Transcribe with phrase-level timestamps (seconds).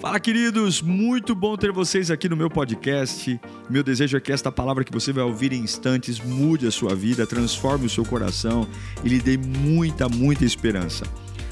[0.00, 0.80] Fala, queridos!
[0.80, 3.40] Muito bom ter vocês aqui no meu podcast.
[3.68, 6.94] Meu desejo é que esta palavra que você vai ouvir em instantes mude a sua
[6.94, 8.64] vida, transforme o seu coração
[9.02, 11.04] e lhe dê muita, muita esperança.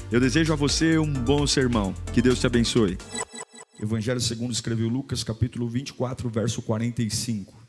[0.09, 1.93] Eu desejo a você um bom sermão.
[2.13, 2.97] Que Deus te abençoe.
[3.81, 7.66] Evangelho segundo escreveu Lucas, capítulo 24, verso 45.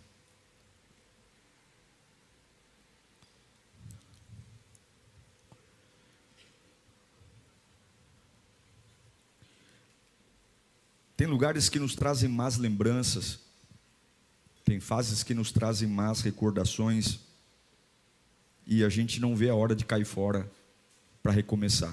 [11.19, 13.41] Tem lugares que nos trazem más lembranças,
[14.65, 17.19] tem fases que nos trazem más recordações,
[18.65, 20.49] e a gente não vê a hora de cair fora
[21.21, 21.93] para recomeçar.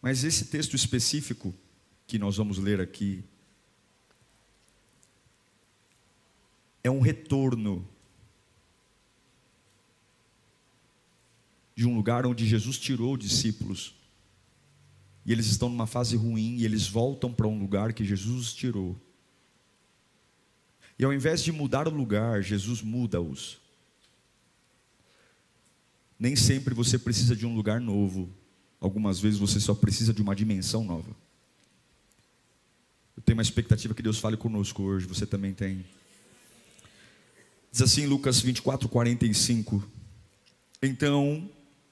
[0.00, 1.52] Mas esse texto específico
[2.06, 3.24] que nós vamos ler aqui
[6.84, 7.84] é um retorno
[11.74, 13.92] de um lugar onde Jesus tirou discípulos
[15.26, 18.54] e eles estão numa fase ruim e eles voltam para um lugar que Jesus os
[18.54, 18.96] tirou.
[20.96, 23.58] E ao invés de mudar o lugar, Jesus muda-os.
[26.16, 28.30] Nem sempre você precisa de um lugar novo,
[28.80, 31.10] algumas vezes você só precisa de uma dimensão nova.
[33.16, 35.84] Eu tenho uma expectativa que Deus fale conosco hoje, você também tem.
[37.72, 39.86] Diz assim Lucas 24, 45.
[40.80, 41.50] Então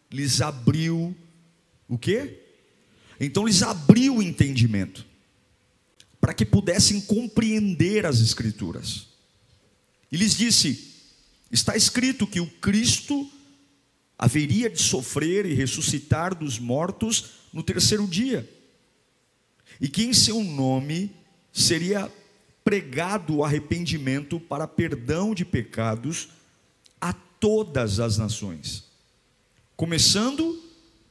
[0.09, 1.17] lhes abriu
[1.89, 2.44] o quê?
[3.19, 5.05] Então lhes abriu o entendimento,
[6.21, 9.09] para que pudessem compreender as Escrituras.
[10.11, 10.95] E lhes disse:
[11.51, 13.31] Está escrito que o Cristo
[14.19, 18.49] haveria de sofrer e ressuscitar dos mortos no terceiro dia,
[19.81, 21.15] e que em seu nome
[21.53, 22.11] seria
[22.65, 26.29] pregado o arrependimento para perdão de pecados
[27.01, 28.85] a todas as nações,
[29.77, 30.63] começando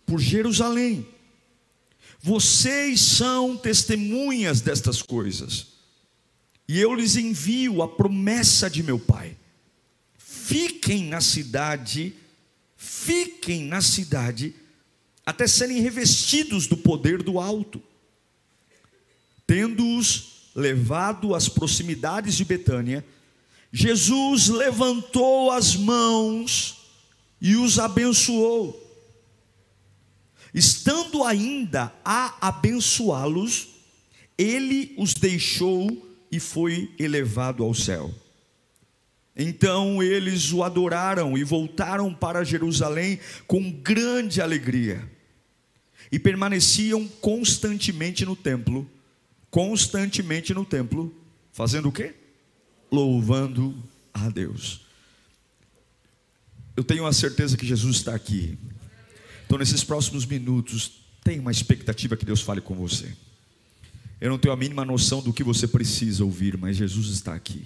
[0.06, 1.08] por Jerusalém.
[2.26, 5.74] Vocês são testemunhas destas coisas.
[6.66, 9.36] E eu lhes envio a promessa de meu Pai.
[10.18, 12.14] Fiquem na cidade,
[12.78, 14.56] fiquem na cidade,
[15.26, 17.84] até serem revestidos do poder do alto.
[19.46, 23.06] Tendo-os levado às proximidades de Betânia,
[23.70, 26.88] Jesus levantou as mãos
[27.42, 28.83] e os abençoou.
[30.54, 33.70] Estando ainda a abençoá-los,
[34.38, 38.14] ele os deixou e foi elevado ao céu.
[39.36, 45.10] Então eles o adoraram e voltaram para Jerusalém com grande alegria.
[46.12, 48.88] E permaneciam constantemente no templo,
[49.50, 51.12] constantemente no templo,
[51.52, 52.14] fazendo o quê?
[52.92, 53.76] Louvando
[54.14, 54.82] a Deus.
[56.76, 58.58] Eu tenho a certeza que Jesus está aqui.
[59.54, 60.94] Então, nesses próximos minutos,
[61.24, 63.16] tem uma expectativa que Deus fale com você.
[64.20, 67.64] Eu não tenho a mínima noção do que você precisa ouvir, mas Jesus está aqui.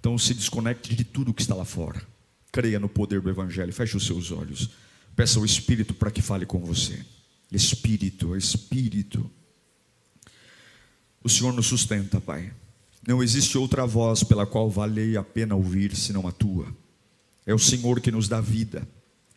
[0.00, 2.02] Então, se desconecte de tudo que está lá fora.
[2.50, 3.72] Creia no poder do Evangelho.
[3.72, 4.70] Feche os seus olhos.
[5.14, 7.06] Peça ao Espírito para que fale com você.
[7.52, 9.30] Espírito, Espírito.
[11.22, 12.52] O Senhor nos sustenta, Pai.
[13.06, 16.66] Não existe outra voz pela qual vale a pena ouvir senão a tua.
[17.46, 18.88] É o Senhor que nos dá vida.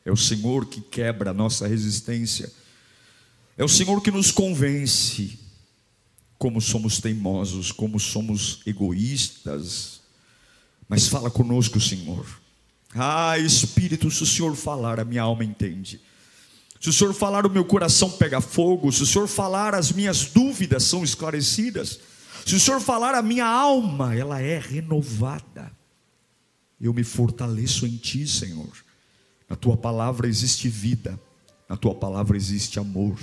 [0.06, 2.52] É o Senhor que quebra a nossa resistência.
[3.58, 5.40] É o Senhor que nos convence
[6.38, 10.02] como somos teimosos, como somos egoístas.
[10.90, 12.26] Mas fala conosco, Senhor.
[12.94, 16.02] Ah, Espírito, se o Senhor falar, a minha alma entende.
[16.80, 18.92] Se o Senhor falar, o meu coração pega fogo.
[18.92, 22.00] Se o Senhor falar, as minhas dúvidas são esclarecidas.
[22.46, 25.72] Se o Senhor falar, a minha alma, ela é renovada.
[26.82, 28.70] Eu me fortaleço em Ti, Senhor.
[29.50, 31.20] Na tua palavra existe vida,
[31.70, 33.18] na tua palavra existe amor,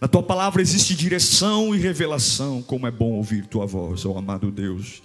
[0.00, 2.62] na tua palavra existe direção e revelação.
[2.62, 5.02] Como é bom ouvir tua voz, ó amado Deus.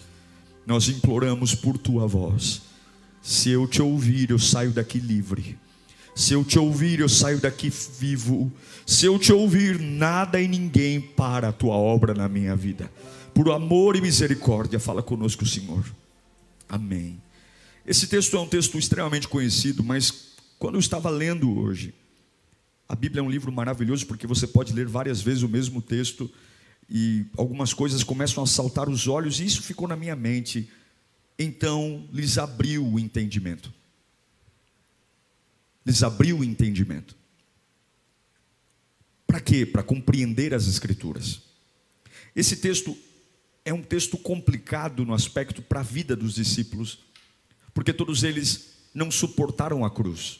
[0.65, 2.61] Nós imploramos por tua voz.
[3.21, 5.57] Se eu te ouvir, eu saio daqui livre.
[6.15, 8.51] Se eu te ouvir, eu saio daqui vivo.
[8.85, 12.91] Se eu te ouvir, nada e ninguém para a tua obra na minha vida.
[13.33, 15.83] Por amor e misericórdia, fala conosco, Senhor.
[16.69, 17.19] Amém.
[17.85, 21.93] Esse texto é um texto extremamente conhecido, mas quando eu estava lendo hoje,
[22.87, 26.31] a Bíblia é um livro maravilhoso porque você pode ler várias vezes o mesmo texto
[26.89, 30.69] e algumas coisas começam a saltar os olhos, e isso ficou na minha mente.
[31.37, 33.73] Então lhes abriu o entendimento.
[35.85, 37.15] Lhes abriu o entendimento.
[39.27, 39.65] Para quê?
[39.65, 41.41] Para compreender as Escrituras.
[42.35, 42.97] Esse texto
[43.65, 46.99] é um texto complicado no aspecto para a vida dos discípulos,
[47.73, 50.39] porque todos eles não suportaram a cruz.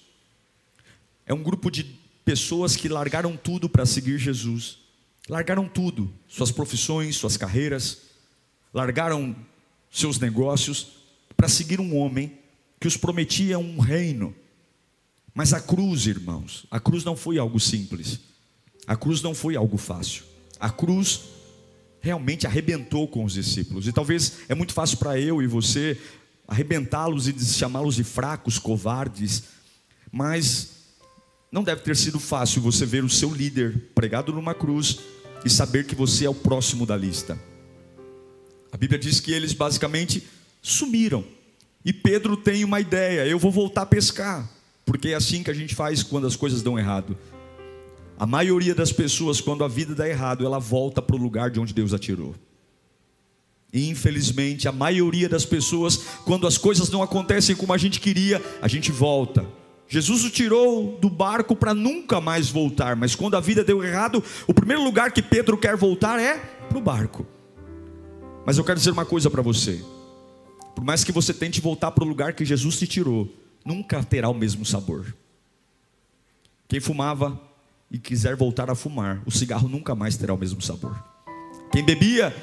[1.25, 1.83] É um grupo de
[2.23, 4.77] pessoas que largaram tudo para seguir Jesus.
[5.29, 8.01] largaram tudo, suas profissões, suas carreiras,
[8.73, 9.33] largaram
[9.89, 10.87] seus negócios
[11.37, 12.37] para seguir um homem
[12.77, 14.35] que os prometia um reino.
[15.33, 18.19] Mas a cruz, irmãos, a cruz não foi algo simples.
[18.85, 20.23] A cruz não foi algo fácil.
[20.59, 21.21] A cruz
[22.01, 23.87] realmente arrebentou com os discípulos.
[23.87, 25.97] E talvez é muito fácil para eu e você
[26.47, 29.43] arrebentá-los e chamá-los de fracos, covardes,
[30.11, 30.71] mas
[31.51, 34.99] não deve ter sido fácil você ver o seu líder pregado numa cruz
[35.45, 37.39] e saber que você é o próximo da lista.
[38.71, 40.27] A Bíblia diz que eles basicamente
[40.61, 41.23] sumiram.
[41.85, 44.49] E Pedro tem uma ideia: eu vou voltar a pescar,
[44.85, 47.17] porque é assim que a gente faz quando as coisas dão errado.
[48.17, 51.59] A maioria das pessoas, quando a vida dá errado, ela volta para o lugar de
[51.59, 52.35] onde Deus a tirou.
[53.73, 58.39] E infelizmente, a maioria das pessoas, quando as coisas não acontecem como a gente queria,
[58.61, 59.43] a gente volta.
[59.87, 64.23] Jesus o tirou do barco para nunca mais voltar, mas quando a vida deu errado,
[64.45, 66.37] o primeiro lugar que Pedro quer voltar é
[66.69, 67.25] para o barco.
[68.45, 69.83] Mas eu quero dizer uma coisa para você:
[70.75, 73.27] por mais que você tente voltar para o lugar que Jesus te tirou,
[73.65, 75.15] nunca terá o mesmo sabor.
[76.67, 77.41] Quem fumava
[77.89, 81.03] e quiser voltar a fumar, o cigarro nunca mais terá o mesmo sabor.
[81.71, 82.35] Quem bebia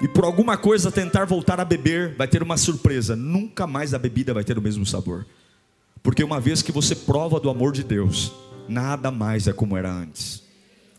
[0.00, 3.98] e por alguma coisa tentar voltar a beber, vai ter uma surpresa: nunca mais a
[3.98, 5.26] bebida vai ter o mesmo sabor.
[6.02, 8.32] Porque uma vez que você prova do amor de Deus,
[8.68, 10.42] nada mais é como era antes.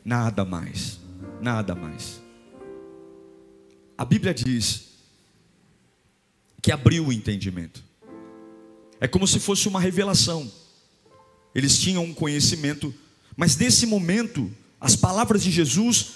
[0.04, 1.00] Nada mais.
[1.42, 2.22] Nada mais.
[3.98, 4.94] A Bíblia diz
[6.62, 7.84] que abriu o entendimento.
[9.00, 10.52] É como se fosse uma revelação.
[11.54, 12.94] Eles tinham um conhecimento
[13.36, 16.08] mas nesse momento, as palavras de Jesus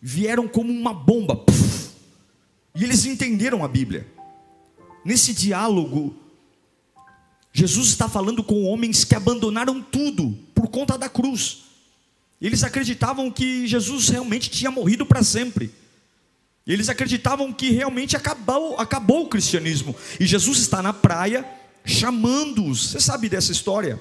[0.00, 1.36] vieram como uma bomba.
[1.36, 1.90] Puff,
[2.74, 4.06] e eles entenderam a Bíblia.
[5.04, 6.16] Nesse diálogo,
[7.52, 11.64] Jesus está falando com homens que abandonaram tudo por conta da cruz.
[12.40, 15.72] Eles acreditavam que Jesus realmente tinha morrido para sempre.
[16.66, 19.94] Eles acreditavam que realmente acabou, acabou o cristianismo.
[20.18, 21.44] E Jesus está na praia
[21.84, 22.90] chamando-os.
[22.90, 24.00] Você sabe dessa história?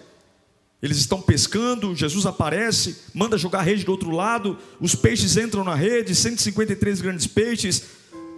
[0.81, 5.63] Eles estão pescando, Jesus aparece, manda jogar a rede do outro lado, os peixes entram
[5.63, 7.83] na rede, 153 grandes peixes.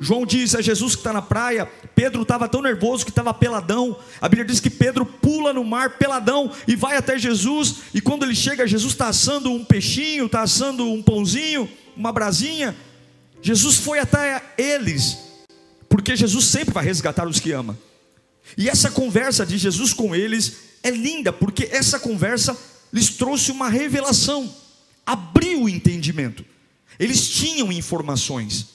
[0.03, 1.65] João diz: é Jesus que está na praia.
[1.95, 3.97] Pedro estava tão nervoso que estava peladão.
[4.19, 7.75] A Bíblia diz que Pedro pula no mar peladão e vai até Jesus.
[7.93, 12.75] E quando ele chega, Jesus está assando um peixinho, está assando um pãozinho, uma brasinha.
[13.41, 15.17] Jesus foi até eles,
[15.87, 17.77] porque Jesus sempre vai resgatar os que ama.
[18.57, 22.57] E essa conversa de Jesus com eles é linda, porque essa conversa
[22.91, 24.53] lhes trouxe uma revelação,
[25.05, 26.45] abriu o entendimento.
[26.99, 28.72] Eles tinham informações,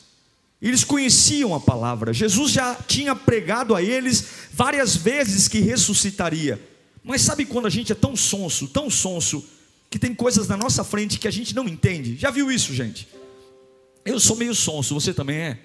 [0.61, 2.13] eles conheciam a palavra.
[2.13, 6.61] Jesus já tinha pregado a eles várias vezes que ressuscitaria.
[7.03, 9.45] Mas sabe quando a gente é tão sonso, tão sonso,
[9.89, 12.17] que tem coisas na nossa frente que a gente não entende?
[12.17, 13.09] Já viu isso, gente?
[14.05, 15.59] Eu sou meio sonso, você também é?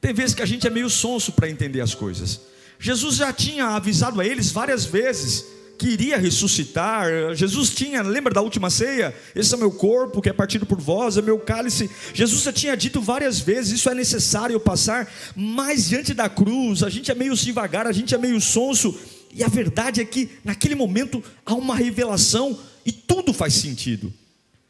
[0.00, 2.40] Tem vezes que a gente é meio sonso para entender as coisas.
[2.78, 5.44] Jesus já tinha avisado a eles várias vezes
[5.78, 7.34] que iria ressuscitar.
[7.34, 9.14] Jesus tinha, lembra da última ceia?
[9.34, 11.90] Esse é meu corpo que é partido por vós, é meu cálice.
[12.12, 16.90] Jesus já tinha dito várias vezes: isso é necessário passar, mas diante da cruz, a
[16.90, 18.98] gente é meio devagar, a gente é meio sonso.
[19.32, 22.56] E a verdade é que naquele momento há uma revelação
[22.86, 24.12] e tudo faz sentido.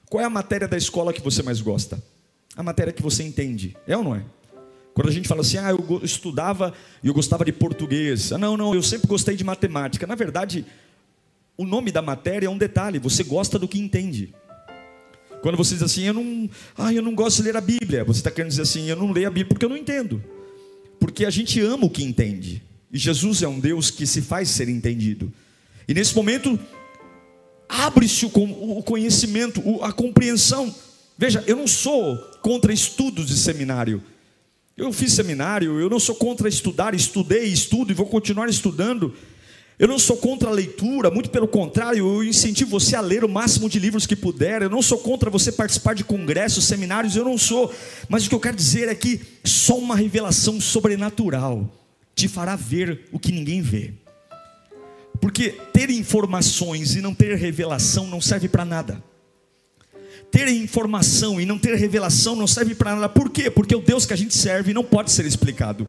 [0.09, 2.03] Qual é a matéria da escola que você mais gosta?
[2.57, 4.23] A matéria que você entende, é ou não é?
[4.95, 8.31] Quando a gente fala assim, ah, eu estudava e eu gostava de português.
[8.33, 10.07] Ah, não, não, eu sempre gostei de matemática.
[10.07, 10.65] Na verdade,
[11.57, 14.35] o nome da matéria é um detalhe, você gosta do que entende.
[15.43, 18.21] Quando você diz assim, eu não, ah, eu não gosto de ler a Bíblia, você
[18.21, 20.23] está querendo dizer assim, eu não leio a Bíblia porque eu não entendo.
[20.99, 22.63] Porque a gente ama o que entende.
[22.91, 25.33] E Jesus é um Deus que se faz ser entendido.
[25.87, 26.59] E nesse momento,
[27.69, 30.75] abre-se o conhecimento, a compreensão.
[31.19, 34.03] Veja, eu não sou contra estudos de seminário.
[34.77, 39.15] Eu fiz seminário, eu não sou contra estudar, estudei, estudo e vou continuar estudando.
[39.77, 43.29] Eu não sou contra a leitura, muito pelo contrário, eu incentivo você a ler o
[43.29, 44.63] máximo de livros que puder.
[44.63, 47.75] Eu não sou contra você participar de congressos, seminários, eu não sou.
[48.09, 51.69] Mas o que eu quero dizer é que só uma revelação sobrenatural
[52.15, 53.93] te fará ver o que ninguém vê.
[55.21, 59.03] Porque ter informações e não ter revelação não serve para nada.
[60.31, 63.09] Ter informação e não ter revelação não serve para nada.
[63.09, 63.51] Por quê?
[63.51, 65.89] Porque o Deus que a gente serve não pode ser explicado.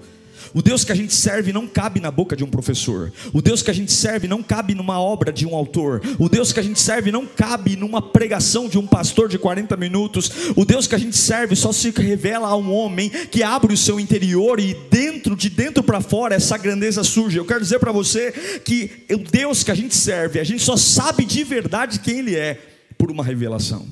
[0.56, 3.12] O Deus que a gente serve não cabe na boca de um professor.
[3.34, 6.02] O Deus que a gente serve não cabe numa obra de um autor.
[6.18, 9.76] O Deus que a gente serve não cabe numa pregação de um pastor de 40
[9.76, 10.32] minutos.
[10.56, 13.78] O Deus que a gente serve só se revela a um homem que abre o
[13.78, 17.38] seu interior e dentro, de dentro para fora, essa grandeza surge.
[17.38, 18.32] Eu quero dizer para você
[18.64, 22.34] que o Deus que a gente serve, a gente só sabe de verdade quem Ele
[22.34, 22.62] é
[22.98, 23.86] por uma revelação.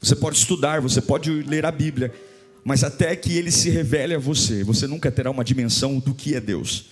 [0.00, 2.12] Você pode estudar, você pode ler a Bíblia,
[2.68, 6.34] mas até que ele se revele a você, você nunca terá uma dimensão do que
[6.34, 6.88] é Deus.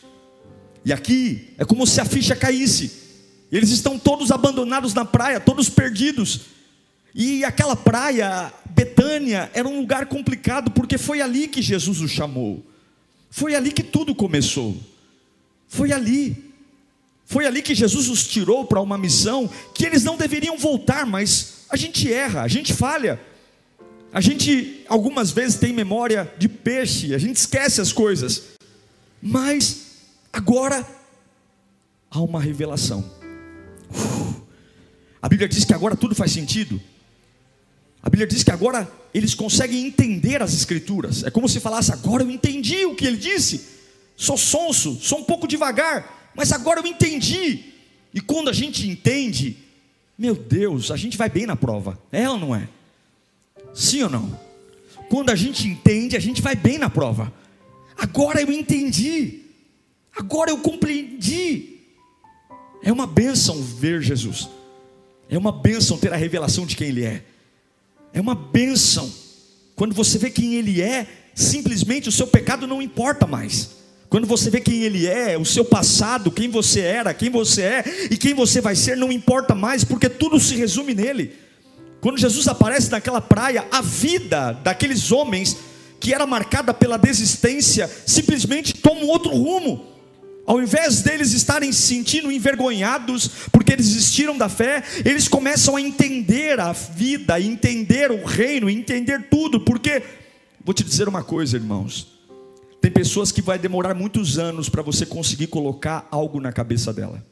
[0.82, 2.90] E aqui é como se a ficha caísse.
[3.52, 6.40] Eles estão todos abandonados na praia, todos perdidos.
[7.14, 12.64] E aquela praia, Betânia, era um lugar complicado, porque foi ali que Jesus os chamou.
[13.28, 14.74] Foi ali que tudo começou.
[15.68, 16.54] Foi ali.
[17.26, 21.66] Foi ali que Jesus os tirou para uma missão que eles não deveriam voltar, mas
[21.68, 23.20] a gente erra, a gente falha.
[24.16, 28.44] A gente algumas vezes tem memória de peixe, a gente esquece as coisas.
[29.20, 30.86] Mas agora
[32.10, 33.04] há uma revelação.
[35.20, 36.80] A Bíblia diz que agora tudo faz sentido.
[38.02, 41.22] A Bíblia diz que agora eles conseguem entender as Escrituras.
[41.22, 43.66] É como se falasse: agora eu entendi o que ele disse.
[44.16, 47.66] Sou sonso, sou um pouco devagar, mas agora eu entendi.
[48.14, 49.58] E quando a gente entende,
[50.16, 52.00] meu Deus, a gente vai bem na prova.
[52.10, 52.66] É ou não é?
[53.76, 54.40] Sim ou não?
[55.10, 57.30] Quando a gente entende, a gente vai bem na prova.
[57.94, 59.42] Agora eu entendi.
[60.16, 61.80] Agora eu compreendi.
[62.82, 64.48] É uma bênção ver Jesus.
[65.28, 67.22] É uma bênção ter a revelação de quem Ele é.
[68.14, 69.12] É uma bênção.
[69.74, 73.76] Quando você vê quem Ele é, simplesmente o seu pecado não importa mais.
[74.08, 77.84] Quando você vê quem Ele é, o seu passado, quem você era, quem você é
[78.10, 81.45] e quem você vai ser, não importa mais, porque tudo se resume nele.
[82.06, 85.56] Quando Jesus aparece naquela praia, a vida daqueles homens,
[85.98, 89.84] que era marcada pela desistência, simplesmente toma um outro rumo.
[90.46, 95.80] Ao invés deles estarem se sentindo envergonhados porque eles desistiram da fé, eles começam a
[95.80, 100.00] entender a vida, entender o reino, entender tudo, porque
[100.64, 102.06] vou te dizer uma coisa, irmãos.
[102.80, 107.26] Tem pessoas que vai demorar muitos anos para você conseguir colocar algo na cabeça dela.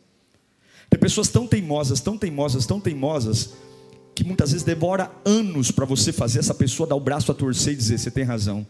[0.90, 3.50] Tem pessoas tão teimosas, tão teimosas, tão teimosas,
[4.14, 7.73] que muitas vezes demora anos para você fazer essa pessoa dar o braço a torcer
[7.73, 8.66] e dizer: você tem razão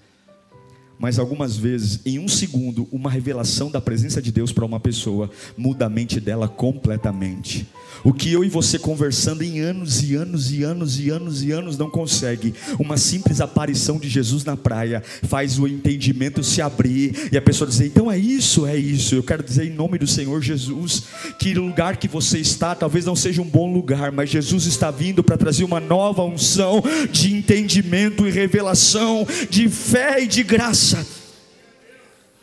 [0.98, 5.30] mas algumas vezes, em um segundo, uma revelação da presença de Deus para uma pessoa
[5.56, 7.66] muda a mente dela completamente.
[8.02, 11.52] O que eu e você conversando em anos e anos e anos e anos e
[11.52, 17.28] anos não consegue, uma simples aparição de Jesus na praia faz o entendimento se abrir
[17.32, 19.14] e a pessoa dizer: então é isso, é isso.
[19.14, 21.04] Eu quero dizer em nome do Senhor Jesus
[21.38, 24.90] que o lugar que você está talvez não seja um bom lugar, mas Jesus está
[24.90, 30.83] vindo para trazer uma nova unção de entendimento e revelação, de fé e de graça
[30.84, 31.06] graça.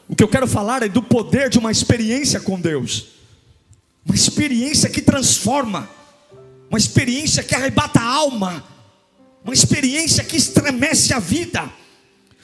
[0.08, 3.08] O que eu quero falar é do poder de uma experiência com Deus,
[4.06, 5.90] uma experiência que transforma,
[6.70, 8.64] uma experiência que arrebata a alma,
[9.44, 11.70] uma experiência que estremece a vida,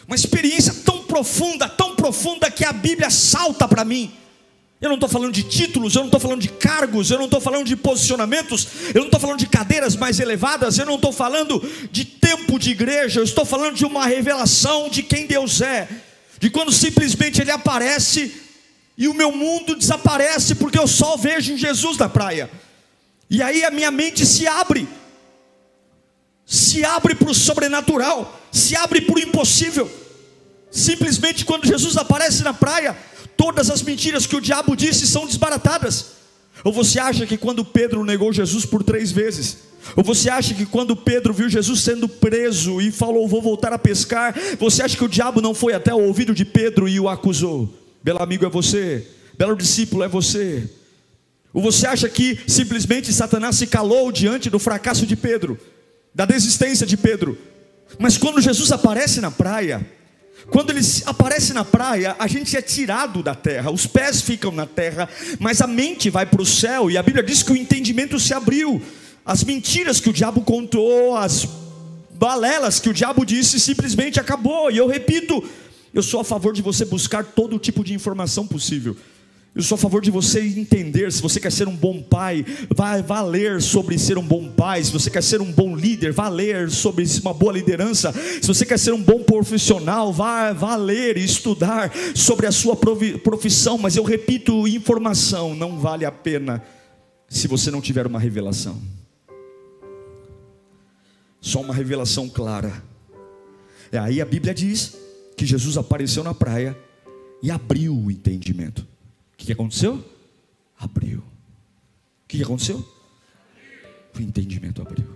[0.05, 4.13] uma experiência tão profunda, tão profunda que a Bíblia salta para mim.
[4.79, 7.41] Eu não estou falando de títulos, eu não estou falando de cargos, eu não estou
[7.41, 11.59] falando de posicionamentos, eu não estou falando de cadeiras mais elevadas, eu não estou falando
[11.91, 15.89] de tempo de igreja, eu estou falando de uma revelação de quem Deus é,
[16.39, 18.31] de quando simplesmente Ele aparece
[18.95, 22.49] e o meu mundo desaparece porque eu só vejo Jesus na praia,
[23.27, 24.87] e aí a minha mente se abre,
[26.45, 29.91] se abre para o sobrenatural, se abre para o impossível,
[30.69, 32.95] simplesmente quando Jesus aparece na praia,
[33.37, 36.17] todas as mentiras que o diabo disse são desbaratadas.
[36.63, 39.57] Ou você acha que quando Pedro negou Jesus por três vezes,
[39.95, 43.79] ou você acha que quando Pedro viu Jesus sendo preso e falou, vou voltar a
[43.79, 47.07] pescar, você acha que o diabo não foi até o ouvido de Pedro e o
[47.07, 47.73] acusou?
[48.03, 50.69] Belo amigo é você, belo discípulo é você.
[51.53, 55.57] Ou você acha que simplesmente Satanás se calou diante do fracasso de Pedro,
[56.13, 57.37] da desistência de Pedro?
[57.97, 59.85] Mas quando Jesus aparece na praia,
[60.49, 64.65] quando ele aparece na praia, a gente é tirado da terra, os pés ficam na
[64.65, 68.19] terra, mas a mente vai para o céu, e a Bíblia diz que o entendimento
[68.19, 68.81] se abriu.
[69.25, 71.45] As mentiras que o diabo contou, as
[72.11, 74.71] balelas que o diabo disse, simplesmente acabou.
[74.71, 75.43] E eu repito,
[75.93, 78.95] eu sou a favor de você buscar todo tipo de informação possível.
[79.57, 83.01] Eu sou a favor de você entender, se você quer ser um bom pai, vá,
[83.01, 86.29] vá ler sobre ser um bom pai, se você quer ser um bom líder, vá
[86.29, 91.17] ler sobre uma boa liderança, se você quer ser um bom profissional, vá, vá ler
[91.17, 96.61] e estudar sobre a sua profissão, mas eu repito, informação não vale a pena
[97.27, 98.79] se você não tiver uma revelação.
[101.41, 102.83] Só uma revelação clara.
[103.91, 104.95] É aí a Bíblia diz
[105.35, 106.77] que Jesus apareceu na praia
[107.41, 108.85] e abriu o entendimento.
[109.47, 110.03] Que aconteceu?
[110.77, 111.19] Abriu.
[111.19, 111.23] O
[112.27, 112.85] que aconteceu?
[114.13, 115.07] O entendimento abriu.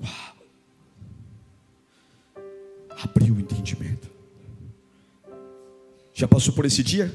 [0.00, 0.36] Uau.
[3.02, 4.08] Abriu o entendimento.
[6.14, 7.12] Já passou por esse dia?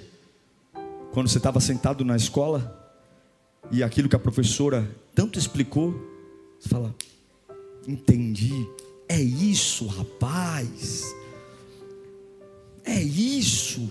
[1.14, 2.78] Quando você estava sentado na escola
[3.72, 5.94] e aquilo que a professora tanto explicou,
[6.60, 6.94] você fala,
[7.88, 8.68] entendi
[9.08, 11.06] É isso, rapaz.
[12.84, 13.90] É isso.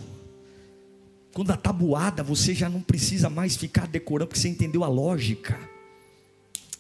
[1.37, 5.61] Quando a tabuada você já não precisa mais ficar decorando, porque você entendeu a lógica.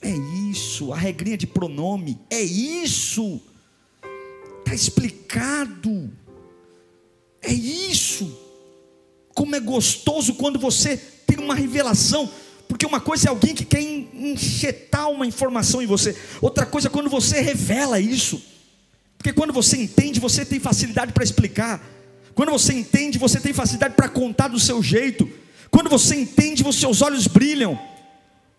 [0.00, 0.10] É
[0.50, 3.38] isso, a regrinha de pronome, é isso.
[4.60, 6.10] Está explicado.
[7.42, 8.34] É isso.
[9.34, 12.26] Como é gostoso quando você tem uma revelação.
[12.66, 16.90] Porque uma coisa é alguém que quer enxetar uma informação em você, outra coisa é
[16.90, 18.42] quando você revela isso.
[19.18, 21.95] Porque quando você entende, você tem facilidade para explicar.
[22.36, 25.26] Quando você entende, você tem facilidade para contar do seu jeito.
[25.70, 27.80] Quando você entende, os seus olhos brilham.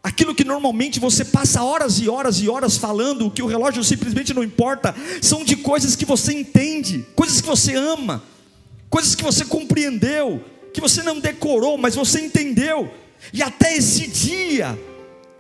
[0.02, 4.34] Aquilo que normalmente você passa horas e horas e horas falando, que o relógio simplesmente
[4.34, 8.24] não importa, são de coisas que você entende, coisas que você ama,
[8.90, 10.44] coisas que você compreendeu,
[10.74, 12.92] que você não decorou, mas você entendeu.
[13.32, 14.76] E até esse dia,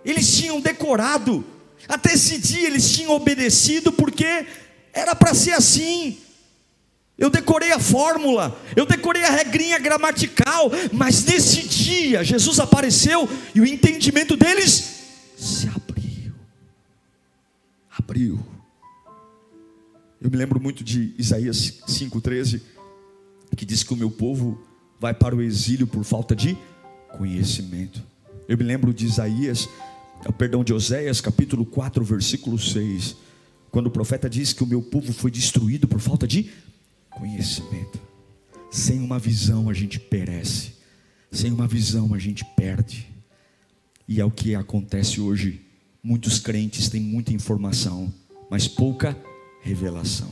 [0.06, 1.44] eles tinham decorado,
[1.89, 4.46] até esse dia eles tinham obedecido, porque
[4.94, 6.20] era para ser assim.
[7.18, 13.60] Eu decorei a fórmula, eu decorei a regrinha gramatical, mas nesse dia Jesus apareceu e
[13.60, 16.34] o entendimento deles se abriu.
[17.98, 18.40] Abriu.
[20.22, 22.62] Eu me lembro muito de Isaías 5,13,
[23.56, 24.62] que diz que o meu povo
[25.00, 26.56] vai para o exílio por falta de
[27.18, 28.04] conhecimento.
[28.48, 29.68] Eu me lembro de Isaías,
[30.38, 33.16] perdão, de Oséias, capítulo 4, versículo 6,
[33.72, 36.67] quando o profeta diz que o meu povo foi destruído por falta de conhecimento.
[38.70, 40.74] Sem uma visão a gente perece,
[41.32, 43.08] sem uma visão a gente perde.
[44.08, 45.62] E é o que acontece hoje.
[46.04, 48.14] Muitos crentes têm muita informação,
[48.50, 49.18] mas pouca
[49.62, 50.32] revelação.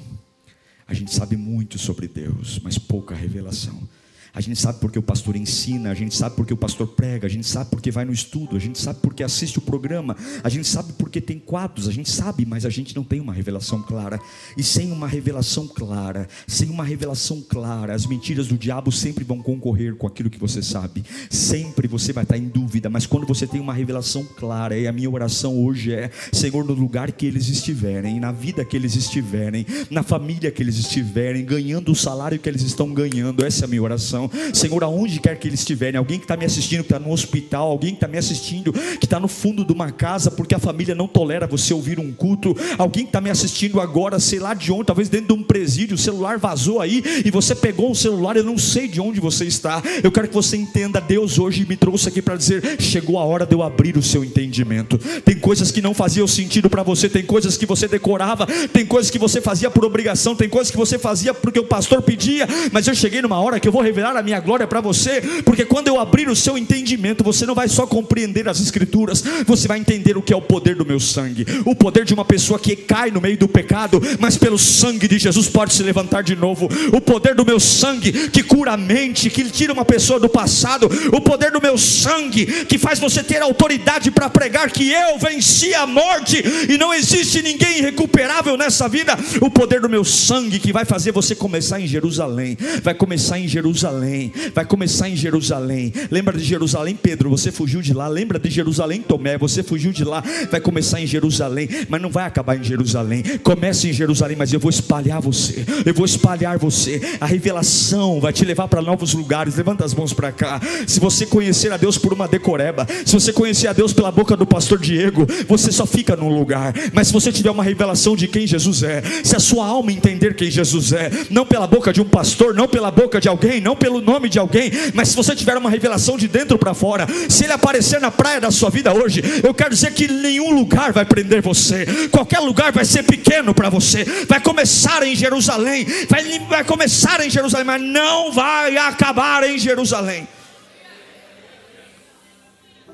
[0.88, 3.88] A gente sabe muito sobre Deus, mas pouca revelação.
[4.36, 7.30] A gente sabe porque o pastor ensina, a gente sabe porque o pastor prega, a
[7.30, 10.68] gente sabe porque vai no estudo, a gente sabe porque assiste o programa, a gente
[10.68, 14.20] sabe porque tem quadros, a gente sabe, mas a gente não tem uma revelação clara.
[14.58, 19.42] E sem uma revelação clara, sem uma revelação clara, as mentiras do diabo sempre vão
[19.42, 21.06] concorrer com aquilo que você sabe.
[21.30, 24.92] Sempre você vai estar em dúvida, mas quando você tem uma revelação clara, e a
[24.92, 29.66] minha oração hoje é: Senhor, no lugar que eles estiverem, na vida que eles estiverem,
[29.90, 33.70] na família que eles estiverem, ganhando o salário que eles estão ganhando, essa é a
[33.70, 37.00] minha oração Senhor, aonde quer que eles estiverem, alguém que está me assistindo, que está
[37.00, 40.56] no hospital, alguém que está me assistindo, que está no fundo de uma casa, porque
[40.56, 44.40] a família não tolera você ouvir um culto, alguém que está me assistindo agora, sei
[44.40, 47.92] lá de onde, talvez dentro de um presídio, o celular vazou aí e você pegou
[47.92, 49.82] o celular, eu não sei de onde você está.
[50.04, 53.46] Eu quero que você entenda, Deus hoje me trouxe aqui para dizer: chegou a hora
[53.46, 54.98] de eu abrir o seu entendimento.
[55.24, 59.12] Tem coisas que não faziam sentido para você, tem coisas que você decorava, tem coisas
[59.12, 62.88] que você fazia por obrigação, tem coisas que você fazia porque o pastor pedia, mas
[62.88, 65.88] eu cheguei numa hora que eu vou revelar a minha glória para você, porque quando
[65.88, 70.18] eu abrir o seu entendimento, você não vai só compreender as Escrituras, você vai entender
[70.18, 73.12] o que é o poder do meu sangue, o poder de uma pessoa que cai
[73.12, 77.02] no meio do pecado, mas pelo sangue de Jesus pode se levantar de novo, o
[77.02, 81.22] poder do meu sangue que cura a mente, que tira uma pessoa do passado, o
[81.22, 85.86] poder do meu sangue que faz você ter autoridade para pregar que eu venci a
[85.86, 90.86] morte e não existe ninguém irrecuperável nessa vida, o poder do meu sangue que vai
[90.86, 95.94] fazer você começar em Jerusalém, vai começar em Jerusalém Jerusalém, vai começar em Jerusalém.
[96.12, 97.30] Lembra de Jerusalém, Pedro?
[97.30, 98.08] Você fugiu de lá.
[98.08, 99.38] Lembra de Jerusalém, Tomé?
[99.38, 100.24] Você fugiu de lá.
[100.52, 103.24] Vai começar em Jerusalém, mas não vai acabar em Jerusalém.
[103.44, 105.66] Comece em Jerusalém, mas eu vou espalhar você.
[105.86, 107.02] Eu vou espalhar você.
[107.22, 109.56] A revelação vai te levar para novos lugares.
[109.56, 110.60] Levanta as mãos para cá.
[110.86, 114.36] Se você conhecer a Deus por uma decoreba, se você conhecer a Deus pela boca
[114.36, 116.74] do pastor Diego, você só fica num lugar.
[116.94, 120.36] Mas se você tiver uma revelação de quem Jesus é, se a sua alma entender
[120.36, 123.76] quem Jesus é, não pela boca de um pastor, não pela boca de alguém, não
[123.76, 127.06] pelo pelo nome de alguém, mas se você tiver uma revelação de dentro para fora,
[127.30, 130.92] se ele aparecer na praia da sua vida hoje, eu quero dizer que nenhum lugar
[130.92, 136.40] vai prender você, qualquer lugar vai ser pequeno para você, vai começar em Jerusalém, vai,
[136.50, 140.28] vai começar em Jerusalém, mas não vai acabar em Jerusalém,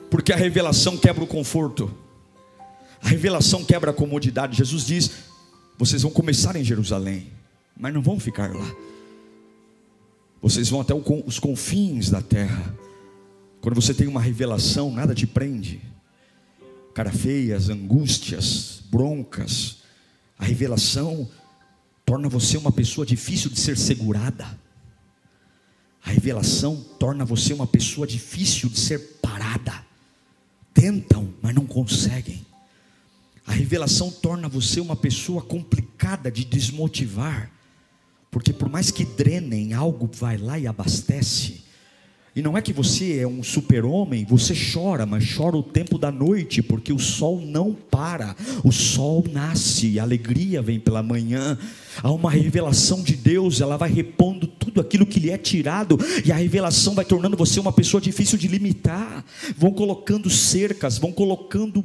[0.10, 1.90] porque a revelação quebra o conforto,
[3.02, 4.58] a revelação quebra a comodidade.
[4.58, 5.12] Jesus diz:
[5.78, 7.32] vocês vão começar em Jerusalém,
[7.80, 8.91] mas não vão ficar lá.
[10.42, 12.76] Vocês vão até os confins da terra.
[13.62, 15.82] Quando você tem uma revelação, nada te prende.
[16.94, 19.78] Cara feias, angústias, broncas.
[20.38, 21.30] A revelação
[22.04, 24.60] torna você uma pessoa difícil de ser segurada.
[26.04, 29.86] A revelação torna você uma pessoa difícil de ser parada.
[30.74, 32.44] Tentam, mas não conseguem.
[33.46, 37.52] A revelação torna você uma pessoa complicada de desmotivar.
[38.32, 41.62] Porque por mais que drenem, algo vai lá e abastece.
[42.34, 46.10] E não é que você é um super-homem, você chora, mas chora o tempo da
[46.10, 51.60] noite, porque o sol não para, o sol nasce, a alegria vem pela manhã.
[52.02, 56.32] Há uma revelação de Deus, ela vai repondo tudo aquilo que lhe é tirado, e
[56.32, 59.26] a revelação vai tornando você uma pessoa difícil de limitar.
[59.58, 61.84] Vão colocando cercas, vão colocando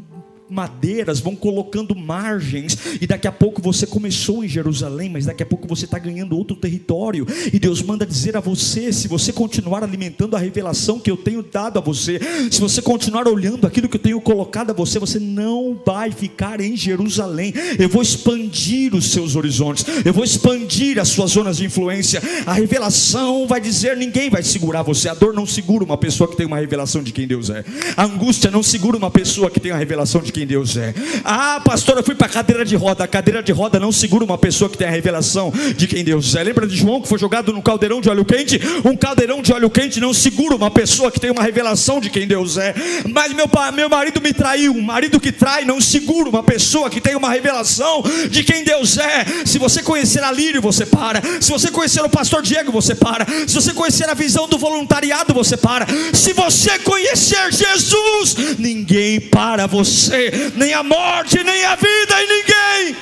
[0.48, 5.46] madeiras, vão colocando margens, e daqui a pouco você começou em Jerusalém, mas daqui a
[5.46, 9.82] pouco você está ganhando outro território, e Deus manda dizer a você: se você continuar
[9.82, 13.96] alimentando a revelação que eu tenho dado a você, se você continuar olhando aquilo que
[13.96, 17.52] eu tenho colocado a você, você não vai ficar em Jerusalém.
[17.78, 22.22] Eu vou expandir os seus horizontes, eu vou expandir as suas zonas de influência.
[22.44, 26.36] A revelação vai dizer: ninguém vai segurar você, a dor não segura uma pessoa que
[26.36, 27.64] tem uma revelação de quem Deus é,
[27.96, 30.92] a angústia não segura uma pessoa que tem a revelação de quem Deus é.
[31.24, 33.02] Ah, pastor, eu fui para a cadeira de roda.
[33.02, 36.34] A cadeira de roda não segura uma pessoa que tem a revelação de quem Deus
[36.34, 36.44] é.
[36.44, 38.60] Lembra de João que foi jogado num caldeirão de óleo quente?
[38.84, 42.26] Um caldeirão de óleo quente não segura uma pessoa que tem uma revelação de quem
[42.26, 42.74] Deus é.
[43.08, 44.74] Mas meu, meu marido me traiu.
[44.74, 48.98] Um marido que trai não segura uma pessoa que tem uma revelação de quem Deus
[48.98, 49.24] é.
[49.46, 51.22] Se você conhecer a Lírio, você para.
[51.40, 53.26] Se você conhecer o pastor Diego, você para.
[53.46, 55.86] Se você conhecer a visão do voluntariado, você para.
[56.12, 60.25] Se você conhecer Jesus, ninguém para você
[60.56, 62.96] nem a morte, nem a vida em ninguém.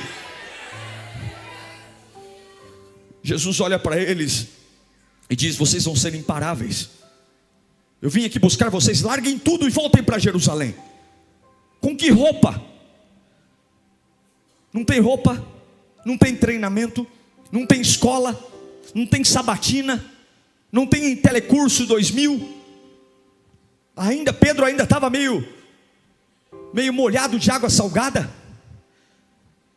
[3.23, 4.47] Jesus olha para eles
[5.29, 6.89] e diz: Vocês vão ser imparáveis.
[8.01, 10.75] Eu vim aqui buscar vocês, larguem tudo e voltem para Jerusalém.
[11.81, 12.63] Com que roupa?
[14.71, 15.43] Não tem roupa,
[16.05, 17.07] não tem treinamento,
[17.51, 18.37] não tem escola,
[18.93, 20.03] não tem sabatina,
[20.71, 22.53] não tem telecurso 2000.
[23.95, 25.47] Ainda Pedro ainda estava meio
[26.75, 28.29] meio molhado de água salgada.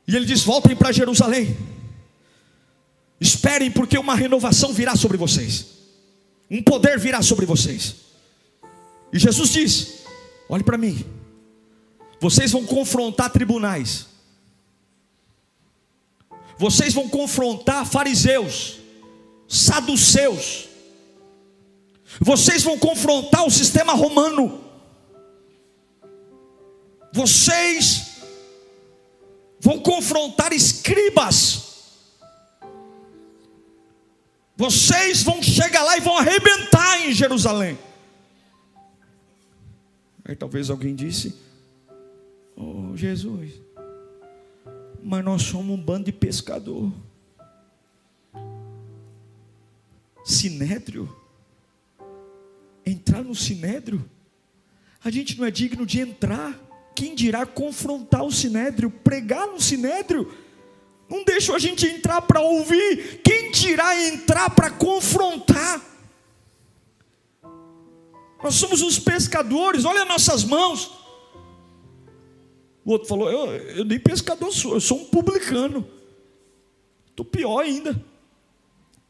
[0.07, 1.57] E ele diz: Voltem para Jerusalém.
[3.21, 5.67] Esperem, porque uma renovação virá sobre vocês,
[6.51, 7.95] um poder virá sobre vocês.
[9.13, 10.05] E Jesus diz:
[10.49, 11.05] Olhe para mim,
[12.21, 14.07] vocês vão confrontar tribunais,
[16.59, 18.79] vocês vão confrontar fariseus,
[19.47, 20.69] saduceus,
[22.21, 24.68] vocês vão confrontar o sistema romano,
[27.19, 28.21] vocês
[29.59, 31.97] vão confrontar escribas.
[34.57, 37.77] Vocês vão chegar lá e vão arrebentar em Jerusalém.
[40.25, 41.35] Aí talvez alguém disse:
[42.55, 43.61] Oh Jesus,
[45.03, 46.93] mas nós somos um bando de pescador.
[50.25, 51.13] Sinédrio.
[52.87, 54.09] Entrar no sinédrio.
[55.03, 56.68] A gente não é digno de entrar
[56.99, 60.35] quem dirá confrontar o sinédrio, pregar no sinédrio?
[61.09, 65.81] Não deixa a gente entrar para ouvir, quem dirá entrar para confrontar?
[68.43, 70.91] Nós somos os pescadores, olha nossas mãos.
[72.85, 75.89] O outro falou: Eu, eu nem pescador sou, eu sou um publicano.
[77.11, 78.01] Estou pior ainda.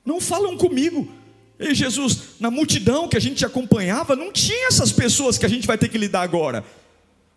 [0.05, 1.11] Não falam comigo.
[1.59, 5.67] Ei, Jesus, na multidão que a gente acompanhava, não tinha essas pessoas que a gente
[5.67, 6.63] vai ter que lidar agora.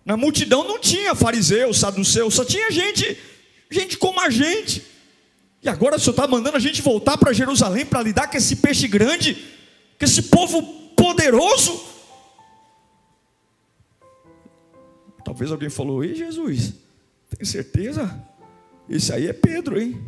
[0.05, 3.17] Na multidão não tinha fariseu, saduceu, só tinha gente,
[3.69, 4.83] gente como a gente.
[5.63, 8.55] E agora o Senhor está mandando a gente voltar para Jerusalém para lidar com esse
[8.55, 9.35] peixe grande,
[9.99, 10.63] com esse povo
[10.95, 11.85] poderoso.
[15.23, 16.73] Talvez alguém falou: Ei, Jesus,
[17.29, 18.19] tem certeza?
[18.89, 20.01] Esse aí é Pedro, hein?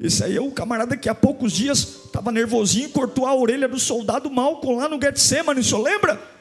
[0.00, 3.78] Esse aí é o camarada que há poucos dias estava nervosinho cortou a orelha do
[3.78, 6.35] soldado Malcolm lá no Getsemane, o senhor lembra?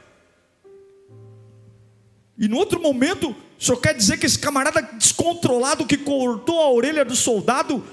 [2.38, 6.72] E no outro momento, o senhor quer dizer que esse camarada descontrolado que cortou a
[6.72, 7.84] orelha do soldado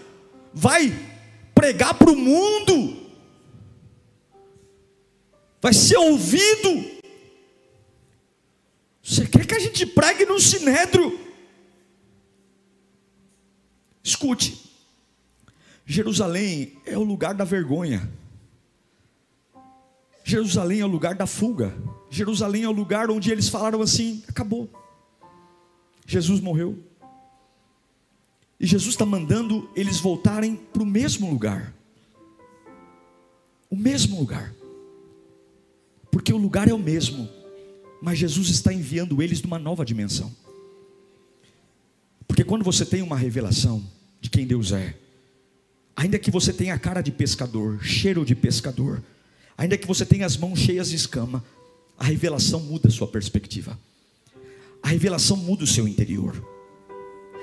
[0.53, 0.93] vai
[1.55, 2.97] pregar para o mundo,
[5.61, 7.03] vai ser ouvido.
[9.03, 11.21] Você quer que a gente pregue no sinédrio?
[14.03, 14.61] Escute,
[15.87, 18.11] Jerusalém é o lugar da vergonha.
[20.33, 21.77] Jerusalém é o lugar da fuga.
[22.09, 24.67] Jerusalém é o lugar onde eles falaram assim: acabou.
[26.07, 26.79] Jesus morreu.
[28.59, 31.75] E Jesus está mandando eles voltarem para o mesmo lugar.
[33.69, 34.55] O mesmo lugar.
[36.11, 37.29] Porque o lugar é o mesmo.
[38.01, 40.35] Mas Jesus está enviando eles numa nova dimensão.
[42.27, 43.85] Porque quando você tem uma revelação
[44.19, 44.97] de quem Deus é,
[45.95, 49.03] ainda que você tenha a cara de pescador, cheiro de pescador,
[49.57, 51.45] Ainda que você tenha as mãos cheias de escama,
[51.99, 53.79] a revelação muda a sua perspectiva.
[54.83, 56.52] A revelação muda o seu interior.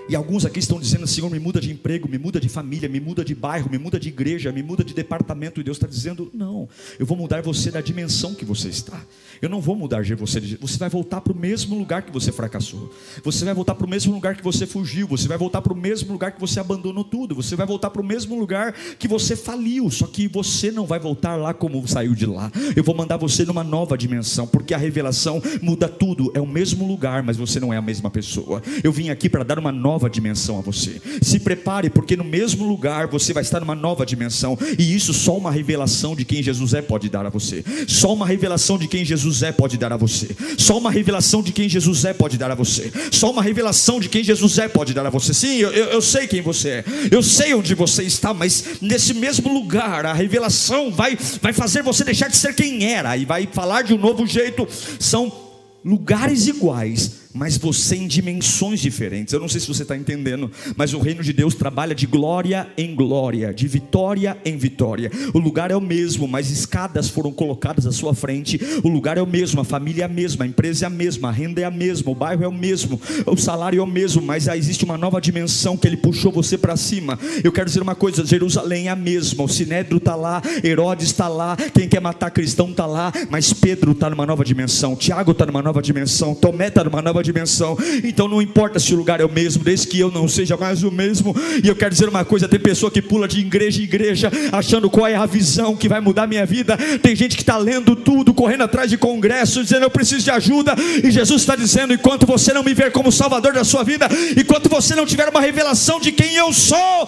[0.10, 3.00] E alguns aqui estão dizendo: Senhor, me muda de emprego, me muda de família, me
[3.00, 5.62] muda de bairro, me muda de igreja, me muda de departamento.
[5.62, 6.68] E Deus está dizendo: Não,
[6.98, 9.00] eu vou mudar você da dimensão que você está.
[9.42, 10.40] Eu não vou mudar de você.
[10.40, 12.92] Você vai voltar para o mesmo lugar que você fracassou.
[13.24, 15.08] Você vai voltar para o mesmo lugar que você fugiu.
[15.08, 17.36] Você vai voltar para o mesmo lugar que você abandonou tudo.
[17.36, 19.90] Você vai voltar para o mesmo lugar que você faliu.
[19.90, 22.52] Só que você não vai voltar lá como saiu de lá.
[22.76, 26.32] Eu vou mandar você numa nova dimensão, porque a revelação muda tudo.
[26.34, 28.62] É o mesmo lugar, mas você não é a mesma pessoa.
[28.84, 31.02] Eu vim aqui para dar uma nova nova dimensão a você.
[31.22, 35.38] Se prepare, porque no mesmo lugar você vai estar numa nova dimensão, e isso só
[35.38, 37.66] uma revelação de quem Jesus é pode dar a você.
[37.86, 40.30] Só uma revelação de quem Jesus é pode dar a você.
[40.58, 42.90] Só uma revelação de quem Jesus é pode dar a você.
[43.12, 45.34] Só uma revelação de quem Jesus é pode dar a você.
[45.34, 46.86] Sim, eu, eu sei quem você é.
[47.12, 52.06] Eu sei onde você está, mas nesse mesmo lugar a revelação vai vai fazer você
[52.06, 54.66] deixar de ser quem era e vai falar de um novo jeito.
[54.98, 55.50] São
[55.84, 59.34] lugares iguais, mas você em dimensões diferentes.
[59.34, 62.68] Eu não sei se você está entendendo, mas o reino de Deus trabalha de glória
[62.78, 65.10] em glória, de vitória em vitória.
[65.34, 68.60] O lugar é o mesmo, mas escadas foram colocadas à sua frente.
[68.84, 71.30] O lugar é o mesmo, a família é a mesma, a empresa é a mesma,
[71.30, 74.22] a renda é a mesma, o bairro é o mesmo, o salário é o mesmo,
[74.22, 77.18] mas existe uma nova dimensão que ele puxou você para cima.
[77.42, 81.30] Eu quero dizer uma coisa: Jerusalém é a mesma, o Sinédrio está lá, Herodes está
[81.30, 85.46] lá, quem quer matar cristão está lá, mas Pedro está numa nova dimensão, Tiago está
[85.46, 87.78] numa nova dimensão, Tomé está numa nova dimensão.
[88.04, 90.84] Então não importa se o lugar é o mesmo, desde que eu não seja mais
[90.84, 91.36] o mesmo.
[91.64, 94.90] E eu quero dizer uma coisa: tem pessoa que pula de igreja em igreja, achando
[94.90, 96.78] qual é a visão que vai mudar minha vida.
[97.02, 100.76] Tem gente que está lendo tudo, correndo atrás de congressos, dizendo eu preciso de ajuda.
[101.04, 104.70] E Jesus está dizendo: enquanto você não me ver como Salvador da sua vida, enquanto
[104.70, 107.08] você não tiver uma revelação de quem eu sou,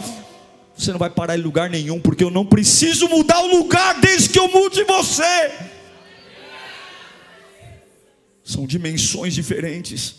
[0.78, 4.30] você não vai parar em lugar nenhum, porque eu não preciso mudar o lugar desde
[4.30, 5.71] que eu mude você.
[8.52, 10.16] São dimensões diferentes.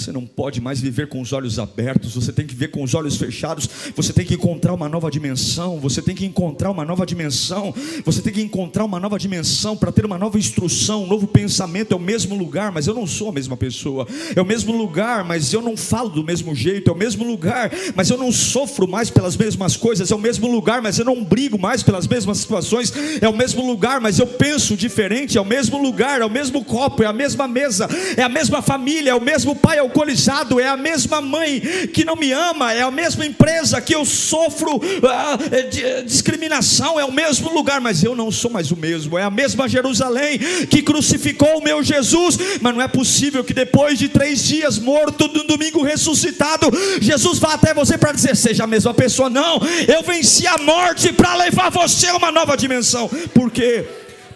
[0.00, 2.94] Você não pode mais viver com os olhos abertos, você tem que ver com os
[2.94, 7.04] olhos fechados, você tem que encontrar uma nova dimensão, você tem que encontrar uma nova
[7.04, 11.26] dimensão, você tem que encontrar uma nova dimensão para ter uma nova instrução, um novo
[11.26, 11.92] pensamento.
[11.92, 15.22] É o mesmo lugar, mas eu não sou a mesma pessoa, é o mesmo lugar,
[15.22, 18.88] mas eu não falo do mesmo jeito, é o mesmo lugar, mas eu não sofro
[18.88, 22.38] mais pelas mesmas coisas, é o mesmo lugar, mas eu não brigo mais pelas mesmas
[22.38, 26.30] situações, é o mesmo lugar, mas eu penso diferente, é o mesmo lugar, é o
[26.30, 27.86] mesmo copo, é a mesma mesa,
[28.16, 31.60] é a mesma família, é o mesmo pai, é o alcoolizado, é a mesma mãe
[31.92, 37.04] que não me ama, é a mesma empresa que eu sofro ah, é, discriminação, é
[37.04, 40.38] o mesmo lugar, mas eu não sou mais o mesmo, é a mesma Jerusalém
[40.70, 45.26] que crucificou o meu Jesus, mas não é possível que depois de três dias morto,
[45.28, 50.02] no domingo ressuscitado, Jesus vá até você para dizer: seja a mesma pessoa, não, eu
[50.02, 53.84] venci a morte para levar você a uma nova dimensão, por quê?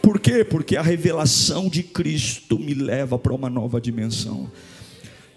[0.03, 0.45] Por quê?
[0.45, 4.51] Porque a revelação de Cristo me leva para uma nova dimensão.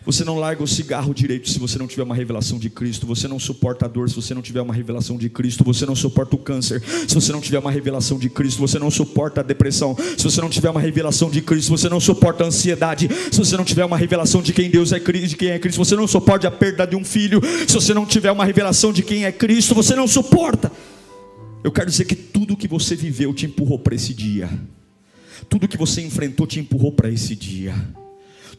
[0.08, 3.06] Você não larga o cigarro direito se você não tiver uma revelação de Cristo.
[3.06, 5.66] Você não suporta a dor se você não tiver uma revelação de Cristo.
[5.66, 8.62] Você não suporta o câncer se você não tiver uma revelação de Cristo.
[8.62, 11.72] Você não suporta a depressão se você não tiver uma revelação de Cristo.
[11.72, 15.00] Você não suporta a ansiedade se você não tiver uma revelação de quem Deus é,
[15.00, 15.84] de quem é Cristo.
[15.84, 19.04] Você não suporta a perda de um filho se você não tiver uma revelação de
[19.04, 19.76] quem é Cristo.
[19.76, 20.72] Você não suporta.
[21.66, 24.50] Eu quero dizer que tudo que você viveu te empurrou para esse dia.
[25.50, 27.76] Tudo que você enfrentou te empurrou para esse dia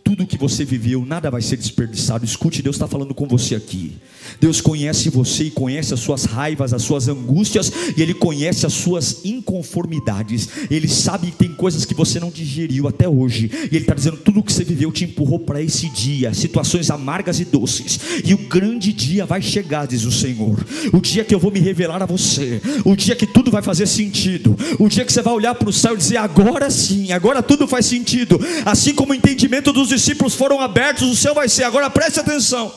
[0.02, 2.24] tudo que você viveu, nada vai ser desperdiçado.
[2.24, 3.92] Escute, Deus está falando com você aqui.
[4.40, 8.72] Deus conhece você e conhece as suas raivas, as suas angústias, e Ele conhece as
[8.72, 10.48] suas inconformidades.
[10.70, 14.16] Ele sabe que tem coisas que você não digeriu até hoje, e Ele está dizendo:
[14.18, 18.38] tudo que você viveu te empurrou para esse dia, situações amargas e doces, e o
[18.38, 20.64] grande dia vai chegar, diz o Senhor.
[20.92, 23.86] O dia que eu vou me revelar a você, o dia que tudo vai fazer
[23.86, 27.42] sentido, o dia que você vai olhar para o céu e dizer: agora sim, agora
[27.42, 31.64] tudo faz sentido, assim como o entendimento dos discípulos foram abertos, o céu vai ser.
[31.64, 32.74] Agora preste atenção.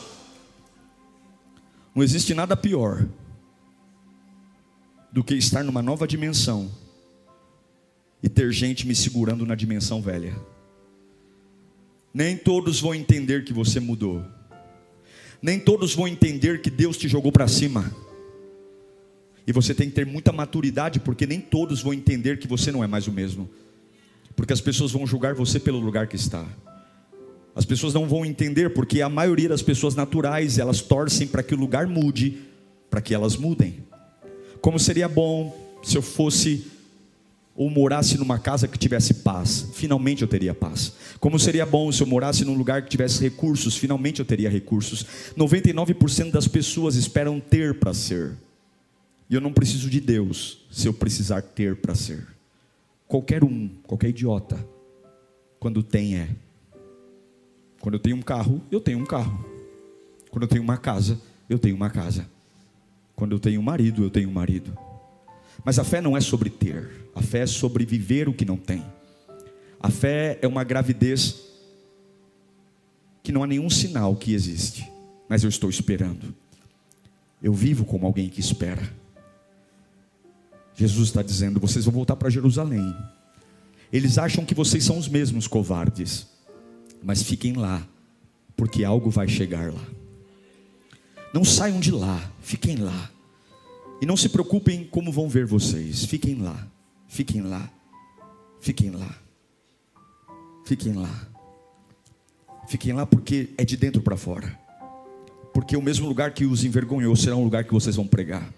[1.94, 3.06] Não existe nada pior
[5.12, 6.70] do que estar numa nova dimensão
[8.22, 10.34] e ter gente me segurando na dimensão velha.
[12.14, 14.24] Nem todos vão entender que você mudou.
[15.40, 17.90] Nem todos vão entender que Deus te jogou para cima.
[19.46, 22.84] E você tem que ter muita maturidade, porque nem todos vão entender que você não
[22.84, 23.50] é mais o mesmo.
[24.36, 26.46] Porque as pessoas vão julgar você pelo lugar que está.
[27.54, 31.54] As pessoas não vão entender porque a maioria das pessoas naturais, elas torcem para que
[31.54, 32.38] o lugar mude,
[32.88, 33.84] para que elas mudem.
[34.60, 36.66] Como seria bom se eu fosse
[37.54, 40.94] ou morasse numa casa que tivesse paz, finalmente eu teria paz.
[41.20, 45.04] Como seria bom se eu morasse num lugar que tivesse recursos, finalmente eu teria recursos.
[45.36, 48.32] 99% das pessoas esperam ter para ser.
[49.28, 52.26] E eu não preciso de Deus se eu precisar ter para ser.
[53.06, 54.64] Qualquer um, qualquer idiota,
[55.60, 56.28] quando tem é.
[57.82, 59.44] Quando eu tenho um carro, eu tenho um carro.
[60.30, 62.30] Quando eu tenho uma casa, eu tenho uma casa.
[63.16, 64.72] Quando eu tenho um marido, eu tenho um marido.
[65.64, 68.56] Mas a fé não é sobre ter, a fé é sobre viver o que não
[68.56, 68.84] tem.
[69.80, 71.42] A fé é uma gravidez
[73.20, 74.88] que não há nenhum sinal que existe,
[75.28, 76.32] mas eu estou esperando.
[77.42, 78.88] Eu vivo como alguém que espera.
[80.76, 82.94] Jesus está dizendo: vocês vão voltar para Jerusalém.
[83.92, 86.28] Eles acham que vocês são os mesmos covardes,
[87.02, 87.86] mas fiquem lá,
[88.56, 89.86] porque algo vai chegar lá.
[91.32, 93.10] Não saiam de lá, fiquem lá.
[94.00, 96.04] E não se preocupem como vão ver vocês.
[96.04, 96.68] Fiquem lá,
[97.08, 97.70] fiquem lá,
[98.60, 99.16] fiquem lá,
[100.64, 101.28] fiquem lá.
[102.68, 104.58] Fiquem lá porque é de dentro para fora.
[105.52, 108.52] Porque o mesmo lugar que os envergonhou será um lugar que vocês vão pregar.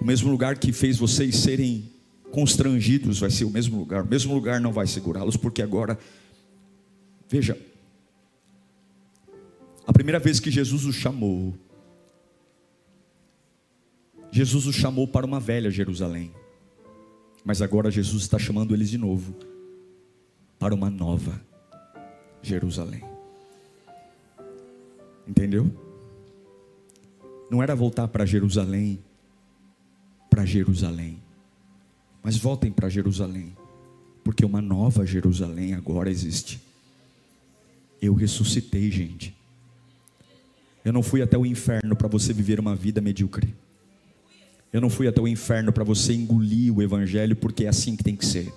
[0.00, 1.88] O mesmo lugar que fez vocês serem
[2.32, 4.02] constrangidos vai ser o mesmo lugar.
[4.02, 5.98] O mesmo lugar não vai segurá-los, porque agora,
[7.32, 7.58] veja,
[9.86, 11.54] a primeira vez que Jesus os chamou,
[14.30, 16.30] Jesus os chamou para uma velha Jerusalém,
[17.42, 19.34] mas agora Jesus está chamando eles de novo
[20.58, 21.40] para uma nova
[22.42, 23.02] Jerusalém.
[25.26, 25.74] Entendeu?
[27.50, 29.02] Não era voltar para Jerusalém
[30.28, 31.22] para Jerusalém.
[32.22, 33.56] Mas voltem para Jerusalém,
[34.22, 36.71] porque uma nova Jerusalém agora existe.
[38.02, 39.32] Eu ressuscitei, gente.
[40.84, 43.54] Eu não fui até o inferno para você viver uma vida medíocre.
[44.72, 48.02] Eu não fui até o inferno para você engolir o evangelho, porque é assim que
[48.02, 48.52] tem que ser.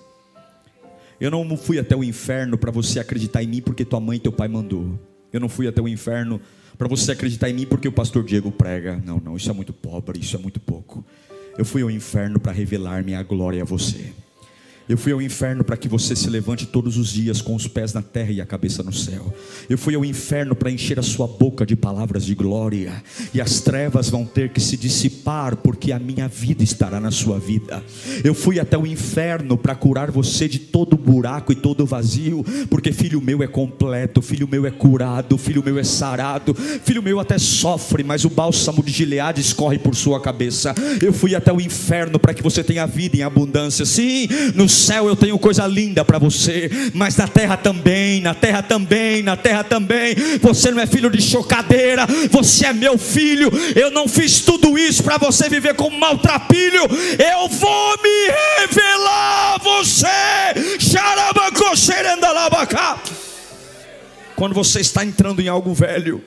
[1.22, 4.20] Eu não fui até o inferno para você acreditar em mim porque tua mãe e
[4.20, 5.00] teu pai mandou.
[5.32, 6.42] Eu não fui até o inferno
[6.76, 9.02] para você acreditar em mim porque o pastor Diego prega.
[9.06, 11.06] Não, não, isso é muito pobre, isso é muito pouco.
[11.58, 14.12] Eu fui ao inferno para revelar minha glória a você.
[14.88, 17.92] Eu fui ao inferno para que você se levante todos os dias com os pés
[17.94, 19.34] na terra e a cabeça no céu.
[19.68, 23.62] Eu fui ao inferno para encher a sua boca de palavras de glória, e as
[23.62, 27.84] trevas vão ter que se dissipar, porque a minha vida estará na sua vida.
[28.24, 32.92] Eu fui até o inferno para curar você de todo buraco e todo vazio, porque
[32.92, 37.40] filho meu é completo, filho meu é curado, filho meu é sarado, filho meu até
[37.40, 40.76] sofre, mas o bálsamo de Gileade escorre por sua cabeça.
[41.02, 43.86] Eu fui até o inferno para que você tenha vida em abundância.
[43.86, 48.62] Sim, nos céu eu tenho coisa linda para você, mas na terra também, na terra
[48.62, 50.16] também, na terra também.
[50.42, 53.52] Você não é filho de chocadeira, você é meu filho.
[53.76, 56.82] Eu não fiz tudo isso para você viver como maltrapilho.
[56.84, 60.08] Eu vou me revelar a você.
[64.36, 66.22] Quando você está entrando em algo velho,